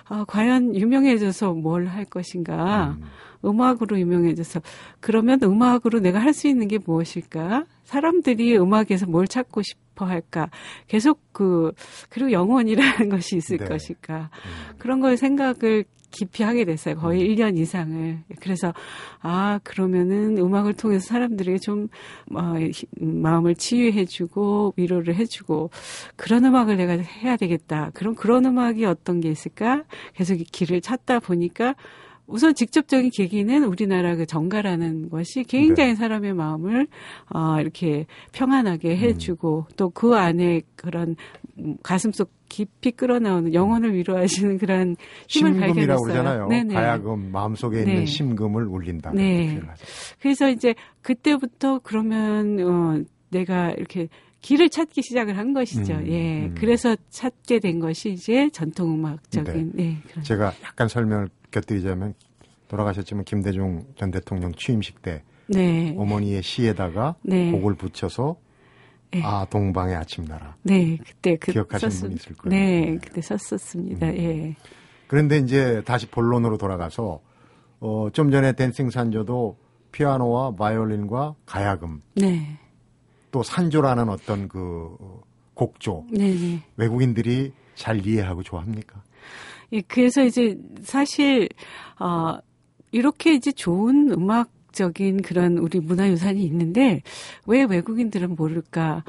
아, 0.08 0.24
과연 0.28 0.76
유명해져서 0.76 1.54
뭘 1.54 1.86
할 1.86 2.04
것인가? 2.04 2.96
음. 3.00 3.04
음악으로 3.44 3.98
유명해져서 3.98 4.60
그러면 5.00 5.40
음악으로 5.42 6.00
내가 6.00 6.18
할 6.20 6.32
수 6.32 6.46
있는 6.48 6.68
게 6.68 6.78
무엇일까? 6.84 7.64
사람들이 7.84 8.56
음악에서 8.58 9.06
뭘 9.06 9.26
찾고 9.26 9.62
싶어 9.62 10.04
할까? 10.06 10.48
계속 10.86 11.20
그 11.32 11.72
그리고 12.08 12.30
영혼이라는 12.32 13.08
것이 13.10 13.36
있을 13.36 13.58
네. 13.58 13.64
것일까? 13.66 14.30
음. 14.32 14.76
그런 14.78 15.00
걸 15.00 15.16
생각을 15.16 15.84
깊이 16.12 16.42
하게 16.42 16.64
됐어요. 16.64 16.96
거의 16.96 17.22
1년 17.36 17.56
이상을. 17.56 18.18
그래서, 18.40 18.74
아, 19.20 19.60
그러면은 19.62 20.38
음악을 20.38 20.72
통해서 20.74 21.06
사람들에게 21.06 21.58
좀, 21.58 21.86
어, 22.34 22.54
히- 22.58 22.72
마음을 23.00 23.54
치유해주고, 23.54 24.74
위로를 24.76 25.14
해주고, 25.14 25.70
그런 26.16 26.44
음악을 26.46 26.76
내가 26.78 26.94
해야 26.94 27.36
되겠다. 27.36 27.90
그럼 27.94 28.16
그런 28.16 28.44
음악이 28.44 28.84
어떤 28.86 29.20
게 29.20 29.28
있을까? 29.30 29.84
계속 30.14 30.40
이 30.40 30.44
길을 30.44 30.80
찾다 30.80 31.20
보니까, 31.20 31.76
우선 32.30 32.54
직접적인 32.54 33.10
계기는 33.10 33.64
우리나라 33.64 34.14
그 34.14 34.24
정가라는 34.24 35.10
것이 35.10 35.44
굉장히 35.44 35.90
네. 35.90 35.96
사람의 35.96 36.34
마음을 36.34 36.86
어, 37.34 37.60
이렇게 37.60 38.06
평안하게 38.32 38.96
해주고 38.96 39.66
또그 39.76 40.14
안에 40.14 40.62
그런 40.76 41.16
음, 41.58 41.76
가슴속 41.82 42.30
깊이 42.48 42.90
끌어나오는 42.90 43.54
영혼을 43.54 43.94
위로하시는 43.94 44.58
그런 44.58 44.96
힘을 45.28 45.52
심금이라고 45.52 45.74
발견했어요. 45.74 45.98
그러잖아요. 46.02 46.48
네네. 46.48 46.74
가야금 46.74 47.30
마음속에 47.32 47.80
있는 47.80 47.94
네. 47.96 48.06
심금을 48.06 48.66
울린다. 48.66 49.12
네. 49.12 49.60
하죠. 49.66 49.84
그래서 50.20 50.48
이제 50.48 50.74
그때부터 51.02 51.80
그러면 51.82 52.58
어, 52.60 53.04
내가 53.30 53.70
이렇게 53.72 54.08
길을 54.40 54.70
찾기 54.70 55.02
시작을 55.02 55.36
한 55.36 55.52
것이죠. 55.52 55.94
음, 55.94 56.06
예. 56.08 56.44
음. 56.46 56.54
그래서 56.58 56.96
찾게 57.10 57.58
된 57.60 57.78
것이 57.78 58.10
이제 58.10 58.48
전통음악적인 58.50 59.72
네. 59.74 59.98
그런 60.08 60.24
제가 60.24 60.52
약간 60.64 60.88
설명을 60.88 61.28
곁들이자면 61.50 62.14
돌아가셨지만 62.68 63.24
김대중 63.24 63.84
전 63.96 64.10
대통령 64.10 64.52
취임식 64.54 65.02
때 65.02 65.22
네. 65.48 65.94
어머니의 65.98 66.42
시에다가 66.42 67.16
네. 67.22 67.50
곡을 67.50 67.74
붙여서 67.74 68.36
네. 69.12 69.22
아 69.24 69.44
동방의 69.50 69.96
아침 69.96 70.24
나라. 70.24 70.54
네, 70.62 70.96
그때 71.04 71.36
그 71.36 71.50
기억하시는 71.52 71.90
썼- 71.90 72.00
분이 72.02 72.14
있을 72.14 72.36
거예요. 72.36 72.50
네, 72.64 72.90
네. 72.92 72.98
그때 73.02 73.20
썼었습니다. 73.20 74.06
음. 74.06 74.16
예. 74.16 74.56
그런데 75.08 75.38
이제 75.38 75.82
다시 75.84 76.06
본론으로 76.06 76.56
돌아가서 76.58 77.20
어, 77.80 78.08
좀 78.12 78.30
전에 78.30 78.52
댄싱 78.52 78.90
산조도 78.90 79.58
피아노와 79.90 80.54
바이올린과 80.54 81.34
가야금 81.46 82.00
네. 82.14 82.56
또 83.30 83.42
산조라는 83.42 84.08
어떤 84.08 84.48
그 84.48 84.96
어, 85.00 85.20
곡조 85.54 86.06
네, 86.10 86.34
네. 86.34 86.62
외국인들이 86.76 87.52
잘 87.74 88.06
이해하고 88.06 88.42
좋아합니까? 88.42 89.02
예, 89.72 89.80
그래서 89.82 90.24
이제 90.24 90.58
사실 90.82 91.48
어 91.98 92.38
이렇게 92.92 93.34
이제 93.34 93.52
좋은 93.52 94.10
음악적인 94.10 95.22
그런 95.22 95.58
우리 95.58 95.80
문화유산이 95.80 96.42
있는데 96.44 97.02
왜 97.46 97.64
외국인들은 97.64 98.34
모를까? 98.34 99.04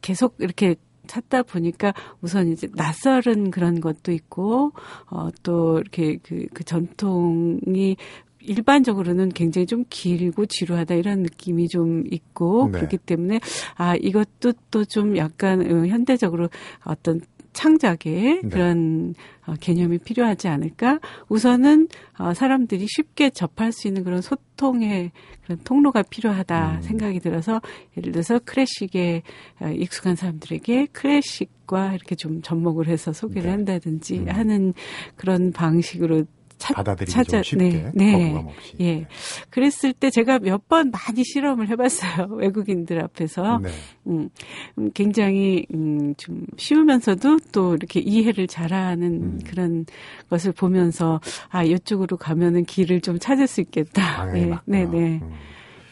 계속 0.00 0.34
이렇게 0.40 0.74
찾다 1.06 1.42
보니까 1.42 1.94
우선 2.20 2.48
이제 2.48 2.68
낯설은 2.74 3.50
그런 3.50 3.80
것도 3.80 4.12
있고 4.12 4.72
어또 5.06 5.78
이렇게 5.78 6.18
그, 6.22 6.46
그 6.52 6.64
전통이 6.64 7.96
일반적으로는 8.44 9.30
굉장히 9.30 9.66
좀 9.66 9.84
길고 9.88 10.46
지루하다 10.46 10.94
이런 10.94 11.22
느낌이 11.22 11.68
좀 11.68 12.04
있고 12.10 12.68
네. 12.70 12.78
그렇기 12.78 12.98
때문에 12.98 13.40
아 13.76 13.96
이것도 13.96 14.52
또 14.70 14.82
좀 14.92 15.16
약간 15.16 15.60
어, 15.60 15.86
현대적으로 15.86 16.48
어떤 16.84 17.20
창작의 17.54 18.40
네. 18.42 18.48
그런 18.48 19.14
어, 19.46 19.54
개념이 19.60 19.98
필요하지 19.98 20.48
않을까? 20.48 21.00
우선은 21.28 21.88
어, 22.18 22.34
사람들이 22.34 22.86
쉽게 22.88 23.30
접할 23.30 23.72
수 23.72 23.88
있는 23.88 24.04
그런 24.04 24.20
소통의 24.20 25.12
그런 25.44 25.58
통로가 25.64 26.02
필요하다 26.02 26.76
음. 26.76 26.82
생각이 26.82 27.20
들어서 27.20 27.60
예를 27.96 28.12
들어서 28.12 28.38
클래식에 28.38 29.22
어, 29.60 29.68
익숙한 29.68 30.16
사람들에게 30.16 30.88
클래식과 30.92 31.94
이렇게 31.94 32.14
좀 32.14 32.42
접목을 32.42 32.88
해서 32.88 33.12
소개를 33.12 33.44
네. 33.44 33.50
한다든지 33.50 34.18
음. 34.20 34.28
하는 34.28 34.74
그런 35.16 35.52
방식으로 35.52 36.24
찾, 36.62 36.74
받아들이기 36.74 37.12
찾아- 37.12 37.42
좀 37.42 37.42
쉽게 37.42 37.90
네, 37.94 38.16
네. 38.16 38.34
없이. 38.36 38.74
예. 38.80 39.06
그랬을 39.50 39.92
때 39.92 40.10
제가 40.10 40.38
몇 40.38 40.62
번 40.68 40.90
많이 40.92 41.24
실험을 41.24 41.68
해봤어요. 41.68 42.28
외국인들 42.38 43.02
앞에서. 43.02 43.58
네. 43.58 43.70
음, 44.06 44.30
음, 44.78 44.90
굉장히 44.94 45.66
음, 45.74 46.14
좀 46.16 46.46
쉬우면서도 46.56 47.38
또 47.52 47.74
이렇게 47.74 47.98
이해를 48.00 48.46
잘하는 48.46 49.22
음. 49.22 49.40
그런 49.44 49.84
것을 50.30 50.52
보면서 50.52 51.20
아 51.50 51.64
이쪽으로 51.64 52.16
가면은 52.16 52.64
길을 52.64 53.00
좀 53.00 53.18
찾을 53.18 53.46
수 53.48 53.60
있겠다. 53.60 54.26
네, 54.26 54.46
맞구나. 54.46 54.62
네, 54.66 54.84
네. 54.86 55.20
음. 55.22 55.32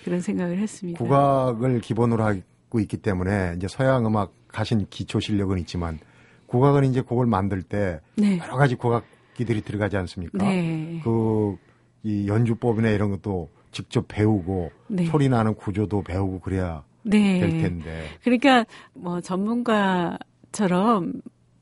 그런 0.05 0.21
생각을 0.21 0.59
했습니다. 0.59 0.99
국악을 0.99 1.81
기본으로 1.81 2.23
하고 2.25 2.81
있기 2.81 2.97
때문에 2.99 3.55
이제 3.57 3.67
서양 3.69 4.07
음악 4.07 4.33
가신 4.49 4.87
기초 4.89 5.21
실력은 5.21 5.59
있지만 5.59 5.99
국악은 6.47 6.85
이제 6.85 7.00
곡을 7.00 7.27
만들 7.27 7.62
때 7.62 8.00
네, 8.17 8.39
여러 8.39 8.57
가지 8.57 8.77
국악 8.77 9.05
기들이 9.35 9.63
들어가지 9.63 9.97
않습니까? 9.97 10.39
네, 10.39 11.01
그이 11.03 12.27
연주법이나 12.29 12.91
이런 12.91 13.11
것도 13.11 13.49
직접 13.73 14.07
배우고 14.09 14.71
네. 14.89 15.07
소리 15.07 15.29
나는 15.29 15.55
구조도 15.55 16.03
배우고 16.03 16.41
그래야 16.41 16.85
네. 17.03 17.41
될 17.41 17.51
텐데. 17.59 18.05
그러니까 18.23 18.65
뭐 18.95 19.21
전문가처럼 19.21 20.21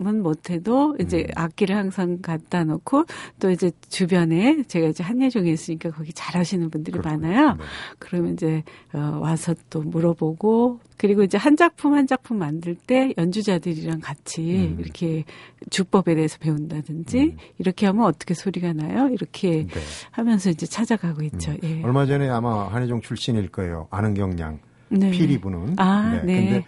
은 0.07 0.23
못해도 0.23 0.97
이제 1.01 1.19
음. 1.19 1.33
악기를 1.35 1.75
항상 1.75 2.19
갖다 2.23 2.63
놓고 2.63 3.07
또 3.41 3.51
이제 3.51 3.73
주변에 3.89 4.63
제가 4.69 4.87
이제 4.87 5.03
한예종에 5.03 5.51
있으니까 5.51 5.91
거기 5.91 6.13
잘하시는 6.13 6.71
분들이 6.71 6.97
그렇군요. 6.99 7.21
많아요. 7.21 7.55
네. 7.55 7.65
그러면 7.99 8.35
이제 8.35 8.63
어, 8.93 9.19
와서 9.21 9.57
또 9.71 9.83
물어보고 9.83 10.79
그리고 10.99 11.25
이제 11.25 11.37
한 11.37 11.57
작품 11.57 11.95
한 11.95 12.07
작품 12.07 12.39
만들 12.39 12.77
때 12.77 13.13
연주자들이랑 13.19 13.99
같이 14.01 14.69
음. 14.69 14.77
이렇게 14.79 15.25
주법에 15.69 16.15
대해서 16.15 16.39
배운다든지 16.39 17.19
음. 17.19 17.37
이렇게 17.59 17.87
하면 17.87 18.05
어떻게 18.05 18.35
소리가 18.35 18.75
나요? 18.75 19.09
이렇게 19.09 19.67
네. 19.67 19.81
하면서 20.13 20.49
이제 20.49 20.65
찾아가고 20.67 21.25
있죠. 21.25 21.57
예. 21.65 21.83
얼마 21.83 22.07
전에 22.07 22.29
아마 22.29 22.69
한혜종 22.69 23.01
출신일 23.01 23.49
거예요. 23.49 23.89
아는경 23.91 24.39
양 24.39 24.61
네. 24.91 25.11
피리 25.11 25.41
부는. 25.41 25.75
아, 25.77 26.21
네. 26.25 26.45
근데 26.45 26.65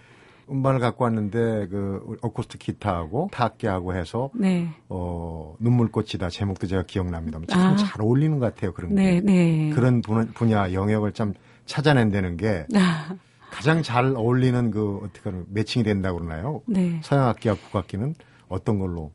음반을 0.51 0.79
갖고 0.79 1.05
왔는데 1.05 1.67
그 1.69 2.17
어쿠스틱 2.21 2.59
기타하고 2.59 3.29
타악기하고 3.31 3.95
해서 3.95 4.29
네. 4.33 4.67
어 4.89 5.55
눈물꽃이다 5.59 6.29
제목도 6.29 6.67
제가 6.67 6.83
기억납니다. 6.83 7.39
참 7.47 7.73
아. 7.73 7.75
잘 7.77 8.01
어울리는 8.01 8.37
것 8.39 8.53
같아요 8.53 8.73
그런 8.73 8.93
네, 8.93 9.15
게. 9.15 9.21
네. 9.21 9.69
그런 9.73 10.01
분- 10.01 10.27
분야 10.33 10.73
영역을 10.73 11.13
참 11.13 11.33
찾아낸다는 11.65 12.35
게 12.37 12.65
아, 12.75 13.15
가장 13.51 13.81
잘 13.81 14.13
어울리는 14.15 14.71
그 14.71 14.99
어떻게 15.03 15.29
하면 15.29 15.45
매칭이 15.49 15.83
된다고 15.83 16.19
그러나요? 16.19 16.61
네. 16.65 16.99
서양 17.03 17.27
악기와 17.29 17.55
국악기는 17.55 18.13
어떤 18.49 18.79
걸로? 18.79 19.11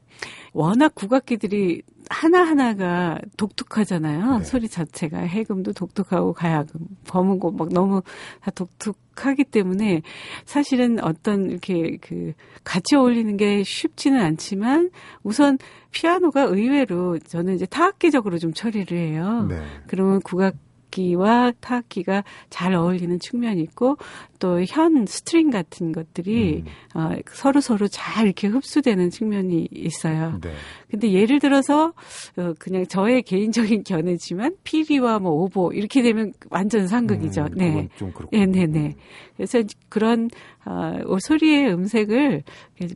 워낙 0.54 0.94
국악기들이 0.94 1.82
하나하나가 2.08 3.18
독특하잖아요. 3.36 4.38
네. 4.38 4.44
소리 4.44 4.68
자체가 4.68 5.18
해금도 5.18 5.72
독특하고 5.72 6.32
가야금, 6.32 6.80
거문고 7.06 7.52
막 7.52 7.68
너무 7.72 8.02
다 8.40 8.50
독특하기 8.50 9.44
때문에 9.44 10.02
사실은 10.44 11.02
어떤 11.02 11.50
이렇게 11.50 11.98
그 12.00 12.32
같이 12.64 12.96
어울리는 12.96 13.36
게 13.36 13.62
쉽지는 13.62 14.20
않지만 14.20 14.90
우선 15.22 15.58
피아노가 15.90 16.42
의외로 16.42 17.18
저는 17.18 17.54
이제 17.54 17.66
타악기적으로 17.66 18.38
좀 18.38 18.52
처리를 18.52 18.96
해요. 18.96 19.46
네. 19.48 19.60
그러면 19.86 20.20
국악 20.20 20.54
기와 20.96 21.52
타악기가 21.60 22.24
잘 22.48 22.74
어울리는 22.74 23.18
측면이 23.18 23.60
있고 23.62 23.96
또 24.38 24.56
현 24.68 25.06
string 25.06 25.50
같은 25.50 25.92
것들이 25.92 26.64
음. 26.94 27.00
어, 27.00 27.10
서로 27.30 27.60
서로 27.60 27.88
잘 27.88 28.26
이렇게 28.26 28.48
흡수되는 28.48 29.10
측면이 29.10 29.68
있어요. 29.70 30.38
네. 30.42 30.52
근데 30.90 31.12
예를 31.12 31.38
들어서 31.38 31.92
어, 32.36 32.52
그냥 32.58 32.86
저의 32.86 33.22
개인적인 33.22 33.84
견해지만 33.84 34.56
피리와 34.64 35.18
뭐 35.18 35.32
오보 35.32 35.72
이렇게 35.72 36.02
되면 36.02 36.32
완전 36.50 36.86
상극이죠. 36.86 37.42
음, 37.42 37.48
네. 37.56 37.88
네, 38.32 38.46
네, 38.46 38.66
네. 38.66 38.94
그래서 39.36 39.62
그런 39.88 40.30
어, 40.64 41.18
소리의 41.20 41.72
음색을 41.72 42.42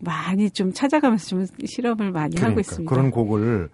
많이 0.00 0.50
좀 0.50 0.72
찾아가면서 0.72 1.26
좀 1.26 1.46
실험을 1.64 2.10
많이 2.12 2.36
하고 2.36 2.54
그러니까 2.54 2.60
있습니다. 2.60 2.94
그런 2.94 3.10
곡을 3.10 3.68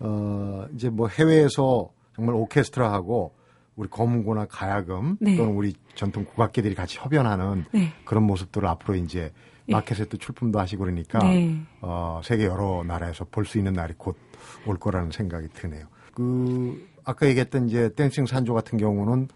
어 0.00 0.66
이제 0.74 0.88
뭐 0.90 1.08
해외에서 1.08 1.90
정말 2.14 2.34
오케스트라하고 2.36 3.32
우리 3.78 3.88
검은고나 3.88 4.46
가야금 4.46 5.16
네. 5.20 5.36
또는 5.36 5.54
우리 5.54 5.74
전통 5.94 6.24
국악기들이 6.24 6.74
같이 6.74 6.98
협연하는 6.98 7.64
네. 7.72 7.92
그런 8.04 8.24
모습들을 8.24 8.68
앞으로 8.68 8.96
이제 8.96 9.32
예. 9.68 9.72
마켓에 9.72 10.04
또 10.06 10.16
출품도 10.16 10.58
하시고 10.58 10.84
그러니까 10.84 11.20
네. 11.20 11.58
어, 11.80 12.20
세계 12.24 12.44
여러 12.44 12.84
나라에서 12.86 13.24
볼 13.30 13.44
수 13.46 13.56
있는 13.58 13.72
날이 13.72 13.94
곧 13.96 14.16
올 14.66 14.78
거라는 14.78 15.10
생각이 15.10 15.48
드네요. 15.52 15.86
그 16.12 16.88
아까 17.04 17.26
얘기했던 17.26 17.68
이제 17.68 17.90
댄싱 17.94 18.26
산조 18.26 18.54
같은 18.54 18.78
경우는 18.78 19.28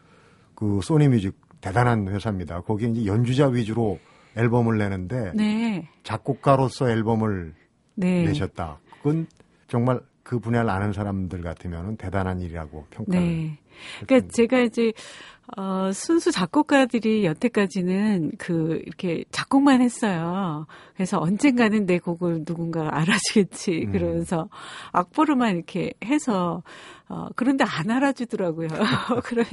그 0.54 0.80
소니 0.82 1.08
뮤직 1.08 1.37
대단한 1.61 2.08
회사입니다. 2.08 2.61
거기 2.62 2.90
이제 2.90 3.06
연주자 3.06 3.46
위주로 3.49 3.99
앨범을 4.37 4.78
내는데 4.78 5.32
네. 5.34 5.88
작곡가로서 6.02 6.90
앨범을 6.90 7.54
네. 7.94 8.25
내셨다. 8.25 8.78
그건 8.99 9.26
정말 9.68 10.00
그 10.23 10.38
분야를 10.38 10.71
아는 10.71 10.93
사람들 10.93 11.41
같으면 11.43 11.97
대단한 11.97 12.41
일이라고 12.41 12.87
평가를. 12.91 13.21
네. 13.21 13.59
그러니까 14.07 14.29
제가 14.33 14.61
이제 14.61 14.93
어, 15.57 15.91
순수 15.93 16.31
작곡가들이 16.31 17.25
여태까지는 17.25 18.33
그 18.38 18.81
이렇게 18.87 19.25
작곡만 19.33 19.83
했어요. 19.83 20.67
그래서 20.95 21.19
언젠가는 21.21 21.85
내 21.87 21.99
곡을 21.99 22.45
누군가 22.45 22.88
알아주겠지 22.97 23.87
음. 23.87 23.93
그러면서 23.93 24.49
악보로만 24.93 25.57
이렇게 25.57 25.92
해서 26.05 26.62
어, 27.09 27.27
그런데 27.35 27.64
안 27.64 27.90
알아주더라고요. 27.90 28.68
그래- 29.25 29.44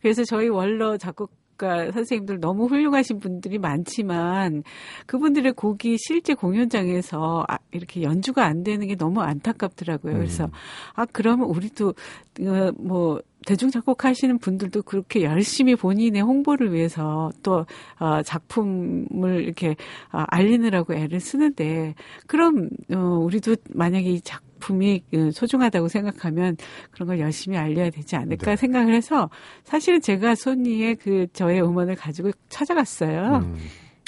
그래서 0.00 0.24
저희 0.24 0.48
원로 0.48 0.96
작곡 0.96 1.30
가 1.58 1.90
선생님들 1.90 2.38
너무 2.38 2.66
훌륭하신 2.66 3.18
분들이 3.18 3.58
많지만 3.58 4.62
그분들의 5.06 5.52
곡이 5.52 5.96
실제 5.98 6.34
공연장에서 6.34 7.44
아, 7.48 7.58
이렇게 7.72 8.02
연주가 8.02 8.46
안 8.46 8.62
되는 8.62 8.86
게 8.86 8.94
너무 8.94 9.20
안타깝더라고요. 9.20 10.14
그래서 10.14 10.44
음. 10.44 10.50
아 10.94 11.04
그러면 11.12 11.48
우리도 11.48 11.88
어, 11.88 12.70
뭐 12.78 13.20
대중 13.44 13.70
작곡하시는 13.70 14.38
분들도 14.38 14.82
그렇게 14.82 15.22
열심히 15.22 15.74
본인의 15.74 16.22
홍보를 16.22 16.72
위해서 16.72 17.30
또 17.42 17.66
어, 17.98 18.22
작품을 18.22 19.42
이렇게 19.42 19.70
어, 20.12 20.22
알리느라고 20.28 20.94
애를 20.94 21.18
쓰는데 21.18 21.94
그럼 22.26 22.68
어, 22.94 22.98
우리도 22.98 23.56
만약에 23.74 24.08
이 24.10 24.20
작 24.20 24.47
품이 24.58 25.02
어, 25.14 25.30
소중하다고 25.32 25.88
생각하면 25.88 26.56
그런 26.90 27.08
걸 27.08 27.20
열심히 27.20 27.56
알려야 27.56 27.90
되지 27.90 28.16
않을까 28.16 28.52
네. 28.52 28.56
생각을 28.56 28.94
해서 28.94 29.30
사실은 29.64 30.00
제가 30.00 30.34
소니의 30.34 30.96
그 30.96 31.26
저의 31.32 31.62
음원을 31.62 31.96
가지고 31.96 32.30
찾아갔어요. 32.48 33.36
음, 33.36 33.56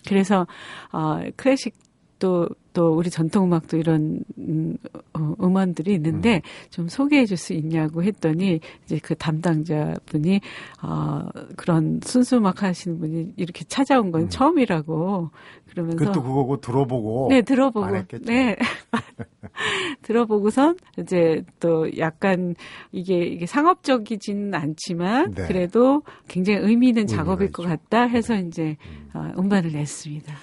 그래서 0.06 0.46
어 0.92 1.20
클래식 1.36 1.74
또, 2.20 2.48
또 2.72 2.94
우리 2.94 3.10
전통음악도 3.10 3.76
이런 3.76 4.20
음, 4.38 4.76
어, 5.14 5.34
음원들이 5.42 5.92
있는데 5.94 6.42
좀 6.70 6.86
소개해 6.86 7.26
줄 7.26 7.40
수 7.40 7.54
있냐고 7.54 8.04
했더니 8.04 8.60
이제 8.84 9.00
그 9.02 9.14
담당자 9.16 9.94
분이 10.06 10.40
어 10.82 11.26
그런 11.56 12.00
순수 12.04 12.36
음악 12.36 12.62
하시는 12.62 12.98
분이 13.00 13.32
이렇게 13.36 13.64
찾아온 13.64 14.12
건 14.12 14.22
음. 14.22 14.28
처음이라고 14.28 15.30
그러면서 15.70 15.96
그것도 15.96 16.22
그거고 16.22 16.60
들어보고 16.60 17.28
네, 17.30 17.42
들어보고. 17.42 17.86
네. 18.26 18.56
들어보고선 20.02 20.76
이제 20.98 21.42
또 21.58 21.90
약간 21.98 22.54
이게 22.92 23.24
이게 23.24 23.46
상업적이지는 23.46 24.54
않지만 24.54 25.34
네. 25.34 25.46
그래도 25.46 26.02
굉장히 26.28 26.60
의미 26.60 26.88
있는 26.88 27.06
작업일 27.06 27.50
것. 27.52 27.62
같다 27.70 28.02
해서 28.02 28.34
이제 28.34 28.76
어, 29.14 29.32
음반을 29.38 29.72
냈습니다. 29.72 30.34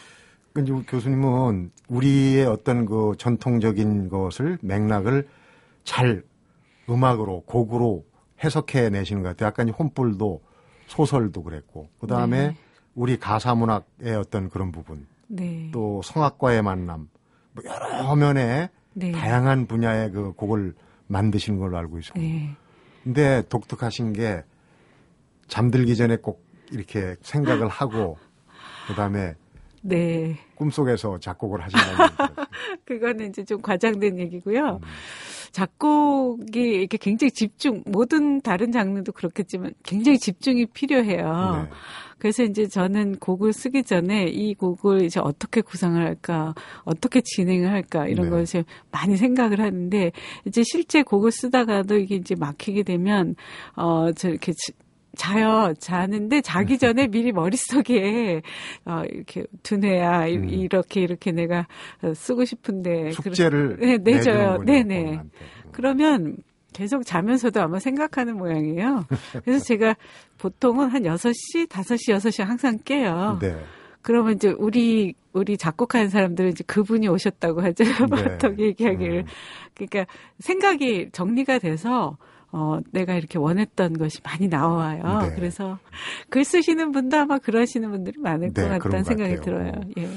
근데 0.58 0.72
우리 0.72 0.84
교수님은 0.88 1.72
우리의 1.88 2.48
어떤 2.48 2.88
그 2.88 3.14
전통적인 3.20 4.10
것을 4.10 4.58
맥락을 4.64 5.28
잘 5.84 6.24
음악으로 6.90 7.42
곡으로 7.42 8.04
해석해 8.44 8.90
내시는 8.90 9.22
것 9.22 9.30
같아요. 9.30 9.50
약간 9.50 9.70
혼불도 9.70 10.42
소설도 10.88 11.44
그랬고 11.44 11.90
그 12.00 12.08
다음에 12.08 12.48
네. 12.48 12.58
우리 12.96 13.20
가사 13.20 13.54
문학의 13.54 14.16
어떤 14.16 14.50
그런 14.50 14.72
부분 14.72 15.06
네. 15.28 15.70
또 15.72 16.02
성악과의 16.02 16.64
만남 16.64 17.08
뭐 17.52 17.64
여러 17.64 18.16
면의 18.16 18.70
네. 18.96 19.12
다양한 19.12 19.68
분야의 19.68 20.10
그 20.10 20.34
곡을 20.34 20.74
만드시는 21.06 21.60
걸로 21.60 21.78
알고 21.78 22.00
있어요. 22.00 22.20
네. 22.20 22.56
근데 23.04 23.44
독특하신 23.48 24.14
게 24.14 24.44
잠들기 25.48 25.96
전에 25.96 26.16
꼭 26.16 26.44
이렇게 26.72 27.16
생각을 27.22 27.68
하고 27.68 28.18
그다음에 28.88 29.36
네. 29.88 30.36
꿈속에서 30.56 31.18
작곡을 31.20 31.62
하신다는. 31.62 31.98
그거는 32.86 33.30
이제 33.30 33.44
좀 33.44 33.62
과장된 33.62 34.20
얘기고요. 34.20 34.80
음. 34.84 34.88
작곡이 35.52 36.60
이렇게 36.60 36.98
굉장히 36.98 37.32
집중, 37.32 37.82
모든 37.86 38.42
다른 38.42 38.72
장르도 38.72 39.12
그렇겠지만 39.14 39.74
굉장히 39.84 40.20
집중이 40.20 40.68
필요해요. 40.68 41.64
네. 41.64 41.70
그래서 42.20 42.44
이제 42.44 42.68
저는 42.68 43.18
곡을 43.20 43.54
쓰기 43.54 43.84
전에 43.84 44.26
이 44.26 44.56
곡을 44.56 45.04
이제 45.04 45.20
어떻게 45.20 45.62
구상을 45.62 46.04
할까, 46.04 46.54
어떻게 46.84 47.22
진행을 47.22 47.72
할까, 47.72 48.08
이런 48.08 48.26
네. 48.26 48.30
걸 48.32 48.44
이제 48.44 48.64
많이 48.92 49.16
생각을 49.18 49.62
하는데, 49.62 50.12
이제 50.46 50.64
실제 50.64 51.04
곡을 51.04 51.32
쓰다가도 51.32 51.96
이게 51.98 52.16
이제 52.16 52.36
막히게 52.36 52.84
되면, 52.84 53.36
어, 53.76 54.12
저렇게 54.14 54.52
지- 54.52 54.74
자요, 55.18 55.74
자는데 55.80 56.42
자기 56.42 56.78
전에 56.78 57.08
미리 57.08 57.32
머릿속에, 57.32 58.42
어, 58.86 59.02
이렇게 59.12 59.46
두뇌야, 59.64 60.28
이- 60.28 60.38
음. 60.38 60.50
이렇게, 60.50 61.02
이렇게 61.02 61.32
내가 61.32 61.68
어, 62.02 62.14
쓰고 62.14 62.46
싶은데. 62.46 63.12
숙제를 63.12 63.78
네, 63.82 63.98
내줘요. 63.98 64.60
네네. 64.66 64.96
본인한테. 65.04 65.30
그러면 65.72 66.38
계속 66.74 67.04
자면서도 67.06 67.60
아마 67.62 67.80
생각하는 67.80 68.38
모양이에요. 68.38 69.06
그래서 69.44 69.66
제가 69.66 69.96
보통은 70.38 70.90
한 70.90 71.04
6시, 71.04 71.68
5시, 71.68 72.14
6시 72.16 72.44
항상 72.44 72.78
깨요. 72.86 73.40
네. 73.42 73.58
그러면 74.04 74.36
이제 74.36 74.54
우리, 74.58 75.16
우리 75.34 75.58
작곡하는 75.58 76.10
사람들은 76.10 76.52
이제 76.52 76.64
그분이 76.68 77.08
오셨다고 77.08 77.62
하죠. 77.62 77.84
네. 77.84 77.86
보통 78.38 78.60
얘기하기를. 78.60 79.18
음. 79.20 79.26
그러니까 79.74 80.06
생각이 80.40 81.10
정리가 81.12 81.60
돼서 81.60 82.18
어, 82.52 82.80
내가 82.92 83.16
이렇게 83.16 83.38
원했던 83.38 83.98
것이 83.98 84.22
많이 84.24 84.48
나와요. 84.48 85.22
네. 85.22 85.36
그래서 85.36 85.80
글 86.30 86.46
쓰시는 86.46 86.92
분도 86.92 87.18
아마 87.18 87.38
그러시는 87.38 87.92
분들이 87.92 88.20
많을 88.20 88.54
네, 88.54 88.62
것 88.62 88.70
같다는 88.70 89.00
것 89.00 89.04
생각이 89.06 89.36
같아요. 89.36 89.42
들어요. 89.42 89.72
예. 89.98 90.10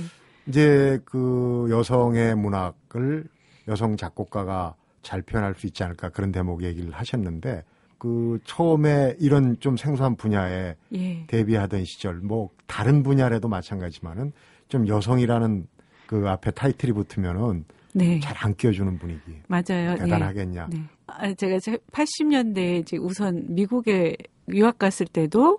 이제 0.46 1.00
그 1.04 1.66
여성의 1.70 2.36
문학을 2.36 3.24
여성 3.68 3.96
작곡가가 3.96 4.74
잘 5.02 5.22
표현할 5.22 5.54
수 5.54 5.66
있지 5.66 5.82
않을까 5.82 6.10
그런 6.10 6.32
대목 6.32 6.62
얘기를 6.62 6.92
하셨는데 6.92 7.64
그 7.98 8.38
처음에 8.44 9.16
이런 9.18 9.58
좀 9.60 9.76
생소한 9.76 10.16
분야에 10.16 10.74
예. 10.94 11.24
데뷔하던 11.26 11.84
시절 11.84 12.16
뭐 12.16 12.50
다른 12.66 13.02
분야라도 13.02 13.48
마찬가지지만은 13.48 14.32
좀 14.68 14.88
여성이라는 14.88 15.66
그 16.06 16.28
앞에 16.28 16.52
타이틀이 16.52 16.92
붙으면은 16.92 17.64
네. 17.94 18.20
잘안 18.20 18.54
끼워주는 18.54 18.98
분위기 18.98 19.40
맞아요. 19.48 19.96
대단하겠냐. 19.96 20.68
네. 20.70 20.78
네. 20.78 20.84
아, 21.06 21.32
제가 21.34 21.56
80년대에 21.92 22.80
이제 22.80 22.96
우선 22.96 23.44
미국에 23.48 24.16
유학 24.48 24.78
갔을 24.78 25.06
때도 25.06 25.58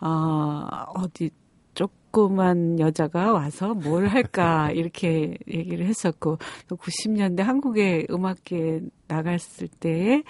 어, 0.00 0.66
어디 0.94 1.30
조그만 1.74 2.80
여자가 2.80 3.32
와서 3.32 3.74
뭘 3.74 4.06
할까 4.06 4.70
이렇게 4.74 5.36
얘기를 5.48 5.86
했었고 5.86 6.38
또 6.68 6.76
90년대 6.76 7.42
한국의 7.42 8.06
음악계 8.10 8.80
나갔을 9.08 9.68
때에 9.68 10.22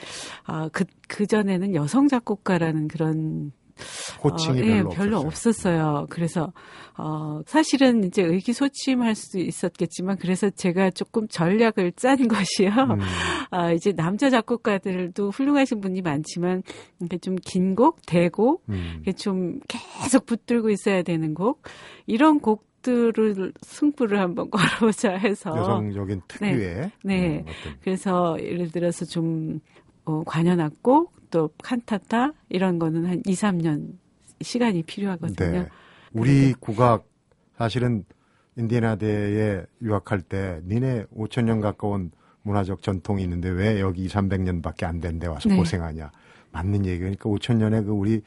아, 0.44 0.68
그, 0.72 0.84
그 1.08 1.26
전에는 1.26 1.74
여성 1.74 2.08
작곡가라는 2.08 2.88
그런 2.88 3.52
호칭이 4.22 4.60
어, 4.60 4.62
별로, 4.62 4.74
예, 4.74 4.80
없었어요. 4.80 4.96
별로 4.96 5.18
없었어요. 5.20 6.06
그래서 6.10 6.52
어 6.98 7.40
사실은 7.46 8.04
이제 8.04 8.22
의기소침할 8.22 9.14
수 9.14 9.38
있었겠지만 9.38 10.16
그래서 10.18 10.50
제가 10.50 10.90
조금 10.90 11.28
전략을 11.28 11.92
짠 11.92 12.16
것이요. 12.28 12.70
음, 12.70 13.00
아 13.50 13.72
이제 13.72 13.92
남자 13.92 14.30
작곡가들도 14.30 15.30
훌륭하신 15.30 15.80
분이 15.80 16.02
많지만 16.02 16.62
이렇게 17.00 17.18
좀 17.18 17.36
긴 17.46 17.74
곡, 17.74 18.04
대곡, 18.06 18.64
음. 18.68 18.94
이렇게 18.96 19.12
좀 19.12 19.60
계속 19.68 20.26
붙들고 20.26 20.68
있어야 20.70 21.02
되는 21.02 21.32
곡 21.32 21.62
이런 22.06 22.40
곡 22.40 22.66
들을 22.82 23.52
승부를 23.62 24.20
한번 24.20 24.50
걸어보자 24.50 25.12
해서 25.12 25.56
여성적인 25.56 26.22
특유의 26.28 26.90
네. 27.04 27.38
음, 27.38 27.40
어떤 27.42 27.76
그래서 27.82 28.36
예를 28.40 28.70
들어서 28.70 29.04
좀 29.04 29.60
어, 30.04 30.22
관현악곡 30.24 31.15
또 31.36 31.50
칸타타 31.62 32.32
이런 32.48 32.78
거는 32.78 33.04
한 33.04 33.22
2, 33.26 33.34
3년 33.34 33.92
시간이 34.40 34.84
필요하거든요. 34.84 35.50
네. 35.64 35.68
우리 36.14 36.54
국악 36.54 37.06
사실은 37.58 38.06
인디애나대에 38.56 39.66
유학할 39.82 40.22
때 40.22 40.62
니네 40.66 41.04
5천 41.14 41.44
년 41.44 41.60
가까운 41.60 42.10
문화적 42.40 42.80
전통이 42.80 43.22
있는데 43.24 43.50
왜 43.50 43.80
여기 43.80 44.04
2, 44.04 44.08
300년밖에 44.08 44.84
안 44.84 44.98
된데 44.98 45.26
와서 45.26 45.46
네. 45.50 45.56
고생하냐. 45.56 46.10
맞는 46.52 46.86
얘기니까 46.86 47.28
5천 47.28 47.58
년의 47.58 47.84
그 47.84 47.90
우리 47.90 48.22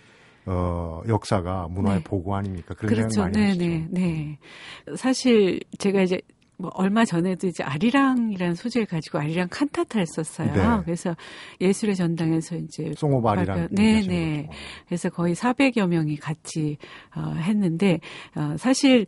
어 0.45 1.01
역사가 1.07 1.67
문화의 1.69 1.97
네. 1.97 2.03
보고 2.03 2.35
아닙니까? 2.35 2.75
그런 2.75 2.93
그렇죠. 2.93 3.09
생각 3.09 3.31
많이 3.31 3.57
네. 3.57 3.67
네, 3.67 3.87
네. 3.89 4.95
사실 4.95 5.59
제가 5.79 6.03
이제 6.03 6.21
뭐 6.61 6.69
얼마 6.73 7.05
전에도 7.05 7.47
이제 7.47 7.63
아리랑이라는 7.63 8.53
소재를 8.53 8.85
가지고 8.85 9.19
아리랑 9.19 9.47
칸타타를 9.49 10.05
썼어요. 10.05 10.53
네. 10.53 10.81
그래서 10.83 11.15
예술의 11.61 11.95
전당에서 11.95 12.57
이제 12.57 12.91
송오발이랑 12.97 13.57
발표- 13.57 13.75
네, 13.75 14.01
네. 14.05 14.49
그래서 14.85 15.09
거의 15.09 15.35
400여 15.35 15.87
명이 15.87 16.17
같이 16.17 16.77
어, 17.15 17.33
했는데 17.37 18.01
어, 18.35 18.55
사실 18.57 19.05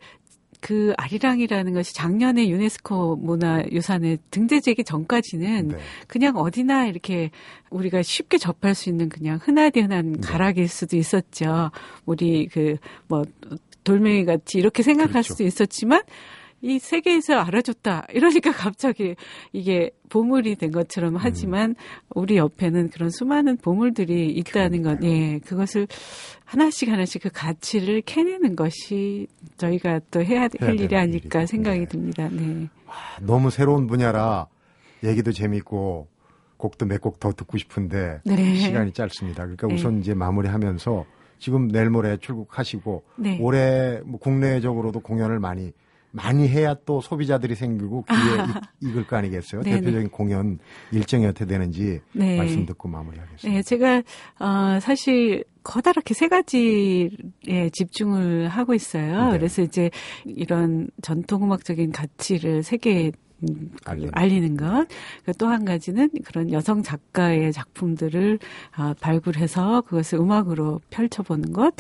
그 0.62 0.94
아리랑이라는 0.98 1.74
것이 1.74 1.94
작년에 1.94 2.48
유네스코 2.48 3.18
문화유산에 3.18 4.18
등재되기 4.30 4.86
전까지는 4.86 5.68
네. 5.70 5.78
그냥 6.08 6.38
어디나 6.38 6.86
이렇게 6.86 7.32
우리가 7.70 8.02
쉽게 8.02 8.38
접할 8.38 8.76
수 8.76 8.88
있는 8.88 9.10
그냥 9.10 9.40
흔하디 9.42 9.82
흔한 9.82 10.14
네. 10.14 10.20
가락일 10.22 10.70
수도 10.70 10.96
있었죠. 10.96 11.72
우리 12.06 12.48
그뭐 12.48 13.26
돌멩이 13.84 14.24
같이 14.24 14.58
이렇게 14.60 14.84
생각할 14.84 15.12
그렇죠. 15.12 15.34
수도 15.34 15.44
있었지만 15.44 16.04
이 16.62 16.80
세계에서 16.80 17.34
알아줬다. 17.39 18.08
이러니까 18.13 18.52
갑자기 18.52 19.15
이게 19.52 19.91
보물이 20.10 20.56
된 20.56 20.71
것처럼 20.71 21.15
하지만 21.17 21.76
우리 22.13 22.38
옆에는 22.38 22.89
그런 22.89 23.10
수많은 23.10 23.58
보물들이 23.58 24.30
있다는 24.32 24.84
것, 24.84 25.02
예, 25.04 25.39
그것을 25.39 25.88
하나씩 26.45 26.89
하나씩 26.89 27.24
그 27.24 27.30
가치를 27.34 28.02
캐내는 28.02 28.56
것이 28.56 29.28
저희가 29.58 30.02
또 30.12 30.24
해야 30.24 30.41
할 30.41 30.50
해야 30.62 30.71
일이 30.71 30.95
아닐까 30.95 31.45
생각이 31.45 31.80
네. 31.80 31.86
듭니다. 31.88 32.30
네. 32.30 32.67
너무 33.21 33.50
새로운 33.50 33.88
분야라 33.88 34.47
얘기도 35.04 35.32
재밌고 35.32 36.08
곡도 36.58 36.86
몇 36.86 37.02
곡 37.02 37.19
더 37.19 37.32
듣고 37.32 37.58
싶은데 37.58 38.21
네. 38.24 38.56
시간이 38.56 38.91
짧습니다. 38.91 39.43
그러니까 39.43 39.67
네. 39.67 39.74
우선 39.74 40.00
이제 40.00 40.13
마무리하면서 40.13 41.06
지금 41.39 41.69
내일 41.69 41.89
모레 41.89 42.17
출국하시고 42.17 43.04
네. 43.15 43.39
올해 43.41 44.00
뭐 44.06 44.19
국내적으로도 44.19 45.00
공연을 45.00 45.39
많이 45.39 45.71
많이 46.12 46.47
해야 46.47 46.74
또 46.86 47.00
소비자들이 47.02 47.56
생기고 47.56 48.04
귀에 48.10 48.17
이- 48.82 48.89
익을 48.89 49.08
거 49.08 49.15
아니겠어요? 49.15 49.62
네네. 49.63 49.80
대표적인 49.80 50.10
공연 50.10 50.60
일정이 50.91 51.26
어떻게 51.26 51.45
되는지 51.45 52.02
네. 52.13 52.38
말씀 52.38 52.65
듣고 52.65 52.89
마무리하겠습니다. 52.89 53.50
네, 53.58 53.62
제가 53.63 54.04
어 54.39 54.80
사실 54.82 55.43
커다랗게 55.63 56.13
세 56.13 56.28
가지에 56.28 57.69
집중을 57.71 58.47
하고 58.50 58.74
있어요. 58.74 59.32
네. 59.32 59.38
그래서 59.38 59.62
이제 59.62 59.89
이런 60.26 60.89
전통음악적인 61.02 61.91
가치를 61.91 62.63
세계에 62.63 63.12
알리는. 63.86 64.12
알리는 64.13 64.58
것. 64.58 64.88
또 65.39 65.47
한 65.47 65.65
가지는 65.65 66.10
그런 66.26 66.52
여성 66.52 66.84
작가의 66.84 67.52
작품들을 67.52 68.38
아, 68.76 68.93
발굴해서 69.00 69.82
그것을 69.82 70.19
음악으로 70.19 70.80
펼쳐보는 70.91 71.52
것. 71.54 71.74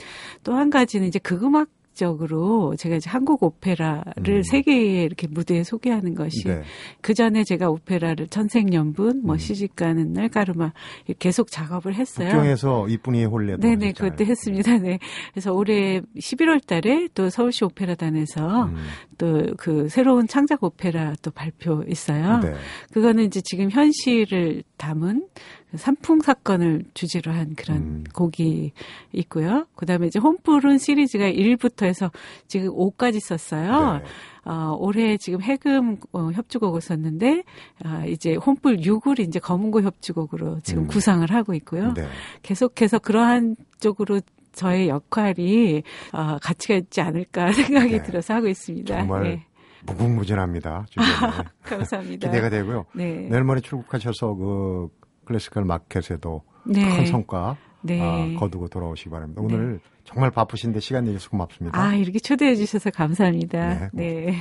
또 0.43 0.53
한 0.55 0.69
가지는 0.71 1.07
이제 1.07 1.19
극음악 1.19 1.69
적으로 1.93 2.75
제가 2.77 2.95
이제 2.95 3.09
한국 3.09 3.43
오페라를 3.43 4.37
음. 4.37 4.41
세계에 4.43 5.03
이렇게 5.03 5.27
무대에 5.27 5.63
소개하는 5.63 6.15
것이 6.15 6.43
네. 6.45 6.63
그 7.01 7.13
전에 7.13 7.43
제가 7.43 7.69
오페라를 7.69 8.27
천생연분, 8.27 9.21
뭐 9.23 9.35
음. 9.35 9.37
시집가는 9.37 10.13
날 10.13 10.29
까르마 10.29 10.71
계속 11.19 11.51
작업을 11.51 11.95
했어요. 11.95 12.29
북경에서 12.29 12.87
이쁜이의 12.87 13.25
홀레도 13.25 13.61
네네, 13.61 13.87
하셨잖아요. 13.87 14.11
그때 14.11 14.25
했습니다. 14.25 14.77
네. 14.77 14.99
그래서 15.33 15.53
올해 15.53 16.01
11월 16.17 16.65
달에 16.65 17.07
또 17.13 17.29
서울시 17.29 17.63
오페라단에서 17.65 18.65
음, 18.65 18.75
또 19.21 19.53
그 19.55 19.87
새로운 19.87 20.27
창작 20.27 20.63
오페라 20.63 21.13
또 21.21 21.29
발표 21.29 21.83
있어요. 21.87 22.39
네. 22.39 22.55
그거는 22.91 23.25
이제 23.25 23.39
지금 23.41 23.69
현실을 23.69 24.63
담은 24.77 25.27
그 25.69 25.77
산풍 25.77 26.21
사건을 26.21 26.85
주제로 26.95 27.31
한 27.31 27.53
그런 27.53 27.77
음. 27.77 28.03
곡이 28.15 28.71
있고요. 29.13 29.67
그 29.75 29.85
다음에 29.85 30.07
이제 30.07 30.17
홈불은 30.17 30.79
시리즈가 30.79 31.25
1부터 31.25 31.85
해서 31.85 32.09
지금 32.47 32.69
5까지 32.69 33.19
썼어요. 33.19 33.99
네. 33.99 34.03
어, 34.43 34.75
올해 34.79 35.17
지금 35.17 35.43
해금 35.43 35.97
어, 36.13 36.31
협주곡을 36.31 36.81
썼는데, 36.81 37.43
아, 37.83 38.05
이제 38.07 38.33
홈불 38.33 38.77
6을 38.77 39.19
이제 39.19 39.39
검은고 39.39 39.83
협주곡으로 39.83 40.61
지금 40.61 40.83
음. 40.83 40.87
구상을 40.87 41.29
하고 41.31 41.53
있고요. 41.53 41.93
네. 41.93 42.07
계속해서 42.41 42.97
그러한 42.97 43.55
쪽으로 43.79 44.19
저의 44.53 44.89
역할이 44.89 45.83
어, 46.13 46.37
가치가 46.41 46.75
있지 46.75 47.01
않을까 47.01 47.51
생각이 47.53 47.91
네. 47.91 48.03
들어서 48.03 48.35
하고 48.35 48.47
있습니다. 48.47 48.97
정말 48.97 49.23
네. 49.23 49.45
무궁무진합니다. 49.85 50.85
감사합니다. 51.63 52.27
기대가 52.27 52.49
되고요. 52.49 52.85
네. 52.93 53.27
내일 53.29 53.43
모레 53.43 53.61
출국하셔서 53.61 54.35
그 54.35 54.89
classical 55.25 55.65
마켓에도 55.65 56.43
네. 56.65 56.97
큰 56.97 57.05
성과 57.05 57.57
네. 57.81 58.01
아, 58.01 58.39
거두고 58.39 58.67
돌아오시기 58.67 59.09
바랍니다. 59.09 59.41
오늘 59.41 59.79
정말 60.03 60.29
바쁘신데 60.31 60.79
시간 60.79 61.05
내주셔서 61.05 61.29
고맙습니다. 61.31 61.79
아, 61.79 61.93
이렇게 61.95 62.19
초대해 62.19 62.55
주셔서 62.55 62.91
감사합니다. 62.91 63.89
네, 63.93 64.25
네. 64.25 64.35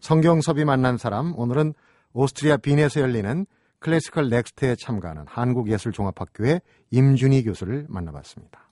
성경섭이 0.00 0.64
만난 0.64 0.98
사람 0.98 1.32
오늘은 1.38 1.74
오스트리아 2.12 2.58
빈에서 2.58 3.00
열리는 3.00 3.46
Classical 3.78 4.28
Next에 4.28 4.76
참가하는 4.76 5.24
한국예술종합학교의 5.26 6.60
임준희 6.90 7.44
교수를 7.44 7.86
만나봤습니다. 7.88 8.71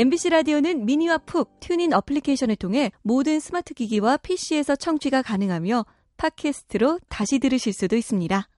MBC 0.00 0.30
라디오는 0.30 0.86
미니와 0.86 1.18
푹 1.26 1.60
TuneIn 1.60 1.92
어플리케이션을 1.92 2.56
통해 2.56 2.90
모든 3.02 3.38
스마트 3.38 3.74
기기와 3.74 4.16
PC에서 4.16 4.74
청취가 4.74 5.20
가능하며 5.20 5.84
팟캐스트로 6.16 7.00
다시 7.10 7.38
들으실 7.38 7.74
수도 7.74 7.96
있습니다. 7.96 8.48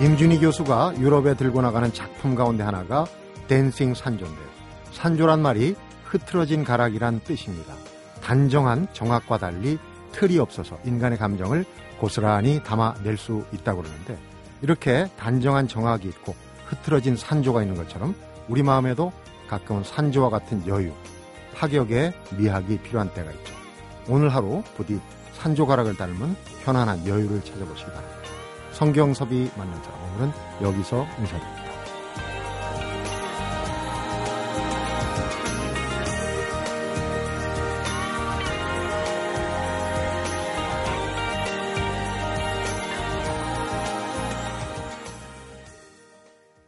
임준희 0.00 0.40
교수가 0.40 0.94
유럽에 0.98 1.36
들고 1.36 1.60
나가는 1.60 1.92
작품 1.92 2.34
가운데 2.34 2.62
하나가 2.62 3.04
Dancing 3.46 3.92
산조인데요. 3.92 4.48
산조란 4.92 5.42
말이 5.42 5.74
흐트러진 6.04 6.64
가락이란 6.64 7.20
뜻입니다. 7.20 7.74
단정한 8.22 8.88
정악과 8.94 9.36
달리 9.36 9.76
틀이 10.12 10.38
없어서 10.38 10.78
인간의 10.86 11.18
감정을 11.18 11.66
고스란히 11.98 12.62
담아낼 12.62 13.16
수 13.16 13.44
있다고 13.52 13.82
그러는데 13.82 14.18
이렇게 14.62 15.08
단정한 15.18 15.68
정악이 15.68 16.08
있고 16.08 16.34
흐트러진 16.66 17.16
산조가 17.16 17.62
있는 17.62 17.76
것처럼 17.76 18.14
우리 18.48 18.62
마음에도 18.62 19.12
가끔은 19.48 19.84
산조와 19.84 20.30
같은 20.30 20.66
여유, 20.66 20.92
파격의 21.54 22.12
미학이 22.36 22.78
필요한 22.78 23.12
때가 23.12 23.30
있죠. 23.32 23.54
오늘 24.08 24.28
하루 24.28 24.62
부디 24.76 25.00
산조 25.34 25.66
가락을 25.66 25.96
닮은 25.96 26.36
편안한 26.64 27.06
여유를 27.06 27.44
찾아보시기 27.44 27.90
바랍니다. 27.90 28.18
성경섭이 28.72 29.50
만난 29.56 29.82
사람 29.82 30.02
오늘은 30.02 30.32
여기서 30.62 31.06
인사드립니다. 31.18 31.63